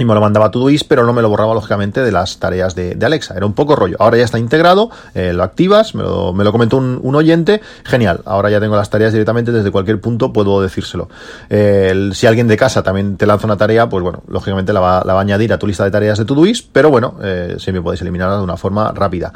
y 0.01 0.05
me 0.05 0.15
lo 0.15 0.21
mandaba 0.21 0.47
a 0.47 0.51
Todoist, 0.51 0.87
pero 0.89 1.05
no 1.05 1.13
me 1.13 1.21
lo 1.21 1.29
borraba 1.29 1.53
lógicamente 1.53 2.01
de 2.01 2.11
las 2.11 2.39
tareas 2.39 2.75
de, 2.75 2.97
Alexa. 3.03 3.35
Era 3.37 3.45
un 3.45 3.53
poco 3.53 3.77
rollo. 3.77 3.97
Ahora 3.99 4.17
ya 4.17 4.25
está 4.25 4.39
integrado, 4.39 4.91
eh, 5.15 5.33
lo 5.33 5.43
activas, 5.43 5.95
me 5.95 6.03
lo, 6.03 6.33
me 6.33 6.45
lo 6.45 6.53
comentó 6.53 6.79
un, 6.79 7.15
oyente, 7.15 7.61
genial. 7.85 8.21
Ahora 8.25 8.51
ya 8.51 8.61
tengo 8.61 8.77
las 8.77 8.89
tareas 8.89 9.13
directamente 9.13 9.53
desde 9.53 9.71
cualquier 9.71 10.01
punto, 10.01 10.33
puedo 10.33 10.63
decírselo. 10.63 11.09
Eh, 11.51 12.11
si 12.15 12.27
alguien 12.27 12.49
de 12.49 12.57
casa 12.57 12.83
también 12.83 13.17
te 13.17 13.27
lanza 13.27 13.47
una 13.47 13.57
tarea, 13.57 13.89
pues 13.89 14.03
bueno, 14.03 14.23
lógicamente 14.29 14.73
la 14.73 14.81
va, 14.81 15.03
la 15.05 15.13
va 15.13 15.21
a 15.21 15.23
añadir 15.23 15.53
a 15.53 15.59
tu 15.59 15.67
lista 15.67 15.85
de 15.85 15.91
tareas 15.91 16.19
de 16.19 16.25
Todoist, 16.25 16.69
pero 16.73 16.91
bueno, 16.91 17.17
eh, 17.23 17.57
siempre 17.59 17.83
podéis 17.83 18.01
eliminarla 18.01 18.39
de 18.39 18.45
una 18.45 18.57
forma 18.57 18.93
rápida. 18.93 19.33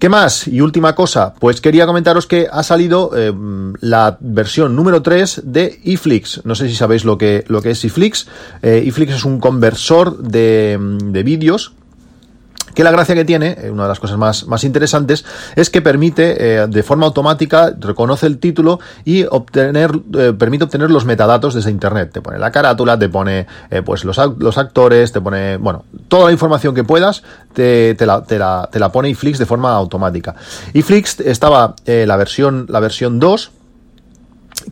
¿Qué 0.00 0.08
más? 0.08 0.48
Y 0.48 0.62
última 0.62 0.94
cosa, 0.94 1.34
pues 1.38 1.60
quería 1.60 1.84
comentaros 1.84 2.26
que 2.26 2.48
ha 2.50 2.62
salido 2.62 3.10
eh, 3.14 3.34
la 3.80 4.16
versión 4.20 4.74
número 4.74 5.02
3 5.02 5.42
de 5.44 5.78
iFlix. 5.84 6.40
No 6.44 6.54
sé 6.54 6.70
si 6.70 6.74
sabéis 6.74 7.04
lo 7.04 7.18
que, 7.18 7.44
lo 7.48 7.60
que 7.60 7.72
es 7.72 7.84
iFlix. 7.84 8.26
Eh, 8.62 8.82
iFlix 8.86 9.16
es 9.16 9.24
un 9.26 9.38
conversor 9.38 10.16
de, 10.16 10.78
de 11.04 11.22
vídeos 11.22 11.74
que 12.74 12.84
la 12.84 12.90
gracia 12.90 13.14
que 13.14 13.24
tiene, 13.24 13.56
eh, 13.58 13.70
una 13.70 13.84
de 13.84 13.88
las 13.88 14.00
cosas 14.00 14.18
más, 14.18 14.46
más 14.46 14.64
interesantes, 14.64 15.24
es 15.56 15.70
que 15.70 15.82
permite 15.82 16.62
eh, 16.62 16.66
de 16.66 16.82
forma 16.82 17.06
automática, 17.06 17.72
reconoce 17.78 18.26
el 18.26 18.38
título 18.38 18.80
y 19.04 19.24
obtener, 19.24 19.92
eh, 20.18 20.32
permite 20.38 20.64
obtener 20.64 20.90
los 20.90 21.04
metadatos 21.04 21.54
desde 21.54 21.70
internet. 21.70 22.10
Te 22.12 22.20
pone 22.20 22.38
la 22.38 22.50
carátula, 22.50 22.98
te 22.98 23.08
pone 23.08 23.46
pues 23.84 24.04
los, 24.04 24.18
los, 24.38 24.58
actores, 24.58 25.12
te 25.12 25.20
pone, 25.20 25.56
bueno, 25.56 25.84
toda 26.08 26.26
la 26.26 26.32
información 26.32 26.74
que 26.74 26.84
puedas, 26.84 27.22
te, 27.52 27.96
la, 28.00 28.22
te, 28.22 28.38
la, 28.38 28.68
te 28.70 28.78
la 28.78 28.92
pone 28.92 29.08
iFlix 29.10 29.38
de 29.38 29.46
forma 29.46 29.74
automática. 29.74 30.34
iFlix 30.74 31.20
estaba 31.20 31.74
la 31.86 32.16
versión, 32.16 32.66
la 32.68 32.80
versión 32.80 33.18
2, 33.18 33.50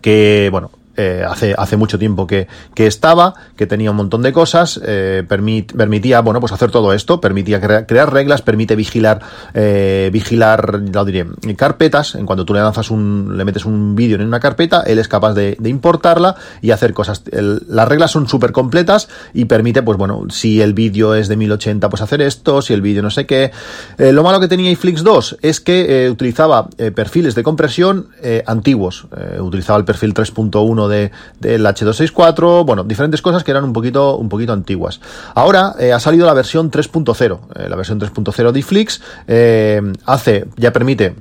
que, 0.00 0.48
bueno, 0.50 0.70
eh, 0.98 1.22
hace, 1.24 1.54
hace 1.56 1.76
mucho 1.76 1.96
tiempo 1.96 2.26
que, 2.26 2.48
que, 2.74 2.88
estaba, 2.88 3.34
que 3.54 3.68
tenía 3.68 3.92
un 3.92 3.96
montón 3.96 4.20
de 4.22 4.32
cosas, 4.32 4.80
eh, 4.84 5.22
permitía, 5.28 6.22
bueno, 6.22 6.40
pues 6.40 6.50
hacer 6.50 6.72
todo 6.72 6.92
esto, 6.92 7.20
permitía 7.20 7.60
crear 7.60 8.12
reglas, 8.12 8.42
permite 8.42 8.74
vigilar, 8.74 9.20
eh, 9.54 10.10
vigilar, 10.12 10.80
lo 10.92 11.04
diré, 11.04 11.24
carpetas, 11.56 12.16
en 12.16 12.26
cuando 12.26 12.44
tú 12.44 12.52
le 12.52 12.62
lanzas 12.62 12.90
un, 12.90 13.36
le 13.36 13.44
metes 13.44 13.64
un 13.64 13.94
vídeo 13.94 14.16
en 14.16 14.26
una 14.26 14.40
carpeta, 14.40 14.82
él 14.88 14.98
es 14.98 15.06
capaz 15.06 15.34
de, 15.34 15.56
importarla 15.64 16.34
y 16.62 16.72
hacer 16.72 16.92
cosas. 16.94 17.22
las 17.30 17.86
reglas 17.86 18.10
son 18.10 18.26
súper 18.26 18.50
completas 18.50 19.08
y 19.32 19.44
permite, 19.44 19.84
pues 19.84 19.98
bueno, 19.98 20.24
si 20.30 20.60
el 20.60 20.74
vídeo 20.74 21.14
es 21.14 21.28
de 21.28 21.36
1080, 21.36 21.88
pues 21.90 22.02
hacer 22.02 22.22
esto, 22.22 22.60
si 22.60 22.74
el 22.74 22.82
vídeo 22.82 23.02
no 23.02 23.10
sé 23.10 23.24
qué. 23.24 23.52
Lo 23.98 24.24
malo 24.24 24.40
que 24.40 24.48
tenía 24.48 24.68
iFlix 24.72 25.04
2 25.04 25.36
es 25.42 25.60
que 25.60 26.08
utilizaba 26.10 26.68
perfiles 26.96 27.36
de 27.36 27.44
compresión 27.44 28.08
antiguos, 28.46 29.06
utilizaba 29.38 29.78
el 29.78 29.84
perfil 29.84 30.12
3.1 30.12 30.87
de, 30.88 31.10
del 31.40 31.64
H264, 31.64 32.64
bueno, 32.64 32.84
diferentes 32.84 33.22
cosas 33.22 33.44
que 33.44 33.50
eran 33.50 33.64
un 33.64 33.72
poquito, 33.72 34.16
un 34.16 34.28
poquito 34.28 34.52
antiguas. 34.52 35.00
Ahora 35.34 35.74
eh, 35.78 35.92
ha 35.92 36.00
salido 36.00 36.26
la 36.26 36.34
versión 36.34 36.70
3.0, 36.70 37.38
eh, 37.54 37.68
la 37.68 37.76
versión 37.76 38.00
3.0 38.00 38.52
de 38.52 38.62
Flix, 38.62 39.00
eh, 39.26 39.80
hace, 40.04 40.46
ya 40.56 40.72
permite 40.72 41.14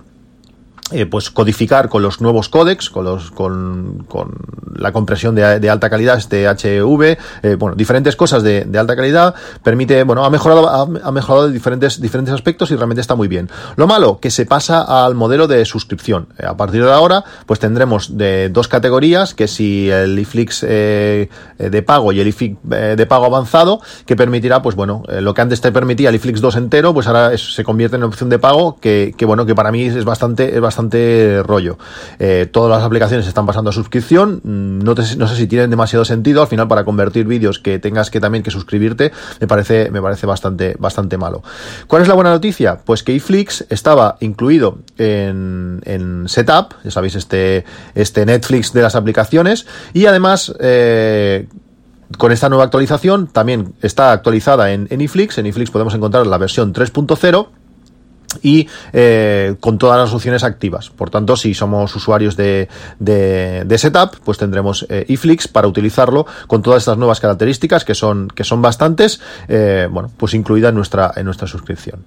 eh, 0.91 1.06
pues 1.06 1.32
codificar 1.32 1.89
con 1.89 2.01
los 2.01 2.22
nuevos 2.22 2.48
códecs, 2.50 2.89
con 2.89 3.06
los 3.06 3.32
con, 3.32 4.06
con 4.08 4.36
la 4.77 4.91
compresión 4.91 5.36
de, 5.36 5.70
alta 5.70 5.89
calidad, 5.89 6.17
este 6.17 6.48
HV, 6.48 7.17
eh, 7.44 7.56
bueno, 7.58 7.75
diferentes 7.75 8.15
cosas 8.15 8.44
de, 8.44 8.63
de, 8.65 8.79
alta 8.79 8.96
calidad, 8.96 9.36
permite, 9.63 10.03
bueno, 10.03 10.24
ha 10.24 10.29
mejorado, 10.29 10.70
ha, 10.70 11.12
mejorado 11.12 11.50
diferentes, 11.50 12.00
diferentes 12.00 12.34
aspectos 12.34 12.72
y 12.72 12.75
realmente 12.75 13.01
está 13.01 13.15
muy 13.15 13.27
bien. 13.27 13.50
Lo 13.75 13.88
malo, 13.88 14.20
que 14.20 14.32
se 14.32 14.46
pasa 14.46 15.06
al 15.06 15.15
modelo 15.15 15.48
de 15.48 15.65
suscripción. 15.65 16.27
Eh, 16.38 16.46
a 16.46 16.56
partir 16.56 16.84
de 16.84 16.91
ahora, 16.91 17.24
pues 17.46 17.60
tendremos 17.60 18.17
de 18.17 18.50
dos 18.50 18.67
categorías, 18.67 19.34
que 19.34 19.48
si 19.48 19.89
el 19.89 20.17
iFlix 20.20 20.65
eh, 20.67 21.29
de 21.58 21.82
pago 21.82 22.12
y 22.12 22.20
el 22.20 22.27
iFlix 22.27 22.58
de 22.63 23.06
pago 23.06 23.25
avanzado, 23.25 23.82
que 24.06 24.15
permitirá, 24.15 24.62
pues 24.62 24.75
bueno, 24.75 25.03
lo 25.08 25.34
que 25.34 25.41
antes 25.41 25.60
te 25.62 25.72
permitía 25.72 26.10
el 26.10 26.15
iFlix 26.15 26.39
2 26.39 26.56
entero, 26.56 26.94
pues 26.94 27.08
ahora 27.08 27.38
se 27.38 27.63
convierte 27.63 27.98
en 27.98 28.03
opción 28.03 28.29
de 28.29 28.39
pago, 28.39 28.77
que, 28.79 29.13
que 29.17 29.25
bueno, 29.25 29.46
que 29.46 29.56
para 29.56 29.72
mí 29.72 29.84
es 29.84 30.06
bastante, 30.06 30.56
es 30.56 30.62
bastante 30.62 30.76
bastante 30.77 31.41
rollo. 31.43 31.77
Eh, 32.19 32.48
todas 32.51 32.69
las 32.69 32.86
aplicaciones 32.86 33.27
están 33.27 33.48
pasando 33.48 33.72
a 33.72 33.74
suscripción. 33.74 34.41
Mm, 34.43 34.84
no, 34.84 34.93
te, 34.93 35.01
no 35.17 35.27
sé 35.27 35.36
si 35.36 35.48
tienen 35.48 35.72
demasiado 35.72 36.05
sentido. 36.05 36.41
Al 36.41 36.48
final, 36.48 36.67
para 36.67 36.86
convertir 36.86 37.25
vídeos 37.25 37.57
que 37.57 37.79
tengas 37.79 38.12
que 38.12 38.19
también 38.19 38.43
que 38.43 38.51
suscribirte, 38.51 39.12
me 39.41 39.48
parece, 39.48 39.89
me 39.89 40.01
parece 40.01 40.27
bastante, 40.27 40.75
bastante 40.77 41.17
malo. 41.17 41.41
¿Cuál 41.88 42.03
es 42.03 42.07
la 42.07 42.13
buena 42.13 42.29
noticia? 42.29 42.77
Pues 42.86 43.01
que 43.01 43.13
iFlix 43.13 43.65
estaba 43.69 44.17
incluido 44.19 44.79
en, 44.98 45.81
en 45.86 46.29
Setup, 46.29 46.75
ya 46.84 46.91
sabéis, 46.91 47.15
este, 47.15 47.65
este 47.96 48.25
Netflix 48.25 48.74
de 48.74 48.84
las 48.84 48.96
aplicaciones, 48.96 49.65
y 49.93 50.05
además, 50.05 50.53
eh, 50.59 51.48
con 52.20 52.31
esta 52.31 52.50
nueva 52.50 52.66
actualización 52.66 53.27
también 53.27 53.74
está 53.81 54.11
actualizada 54.11 54.72
en, 54.72 54.87
en 54.92 55.01
iFlix. 55.01 55.40
En 55.40 55.48
iFlix 55.48 55.72
podemos 55.72 55.96
encontrar 55.96 56.27
la 56.27 56.37
versión 56.37 56.72
3.0 56.74 57.48
y 58.41 58.67
eh, 58.93 59.55
con 59.59 59.77
todas 59.77 60.00
las 60.00 60.13
opciones 60.13 60.43
activas. 60.43 60.89
Por 60.89 61.09
tanto, 61.09 61.35
si 61.35 61.53
somos 61.53 61.95
usuarios 61.95 62.35
de, 62.35 62.67
de, 63.00 63.63
de 63.65 63.77
Setup, 63.77 64.17
pues 64.23 64.37
tendremos 64.37 64.85
eh, 64.89 65.05
para 65.51 65.67
utilizarlo 65.67 66.25
con 66.47 66.61
todas 66.61 66.83
estas 66.83 66.97
nuevas 66.97 67.19
características 67.19 67.85
que 67.85 67.95
son, 67.95 68.27
que 68.29 68.43
son 68.43 68.61
bastantes, 68.61 69.19
eh, 69.47 69.87
bueno, 69.91 70.09
pues 70.17 70.33
incluida 70.33 70.69
en 70.69 70.75
nuestra, 70.75 71.11
en 71.15 71.25
nuestra 71.25 71.47
suscripción. 71.47 72.05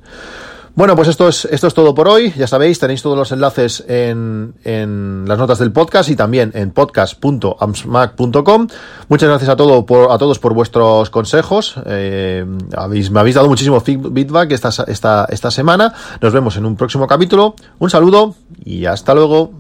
Bueno, 0.75 0.95
pues 0.97 1.09
esto 1.09 1.29
es, 1.29 1.45
esto 1.47 1.67
es 1.67 1.75
todo 1.75 1.95
por 1.95 2.09
hoy. 2.09 2.33
Ya 2.37 2.47
sabéis, 2.47 2.79
tenéis 2.79 3.03
todos 3.03 3.19
los 3.19 3.33
enlaces 3.33 3.85
en, 3.89 4.55
en 4.65 5.25
las 5.27 5.37
notas 5.39 5.59
del 5.59 5.73
podcast 5.73 6.09
y 6.09 6.17
también 6.17 6.53
en 6.55 6.71
podcast.amsmac.com. 6.71 8.69
Muchas 9.09 9.29
gracias 9.29 9.51
a, 9.51 9.57
todo 9.57 9.85
por, 9.85 10.13
a 10.13 10.19
todos 10.19 10.39
por 10.39 10.55
vuestros 10.55 11.11
consejos. 11.11 11.75
Eh, 11.87 12.47
me 12.47 13.21
habéis 13.21 13.35
dado 13.35 13.49
muchísimo 13.49 13.81
feedback 13.81 14.53
esta, 14.53 14.71
esta, 14.87 15.27
esta 15.29 15.51
semana. 15.51 15.93
Nos 16.21 16.33
vemos 16.33 16.57
en 16.57 16.65
un 16.65 16.77
próximo 16.77 17.07
capítulo. 17.07 17.57
Un 17.79 17.91
saludo 17.91 18.37
y 18.65 18.87
hasta 18.87 19.13
luego. 19.15 19.60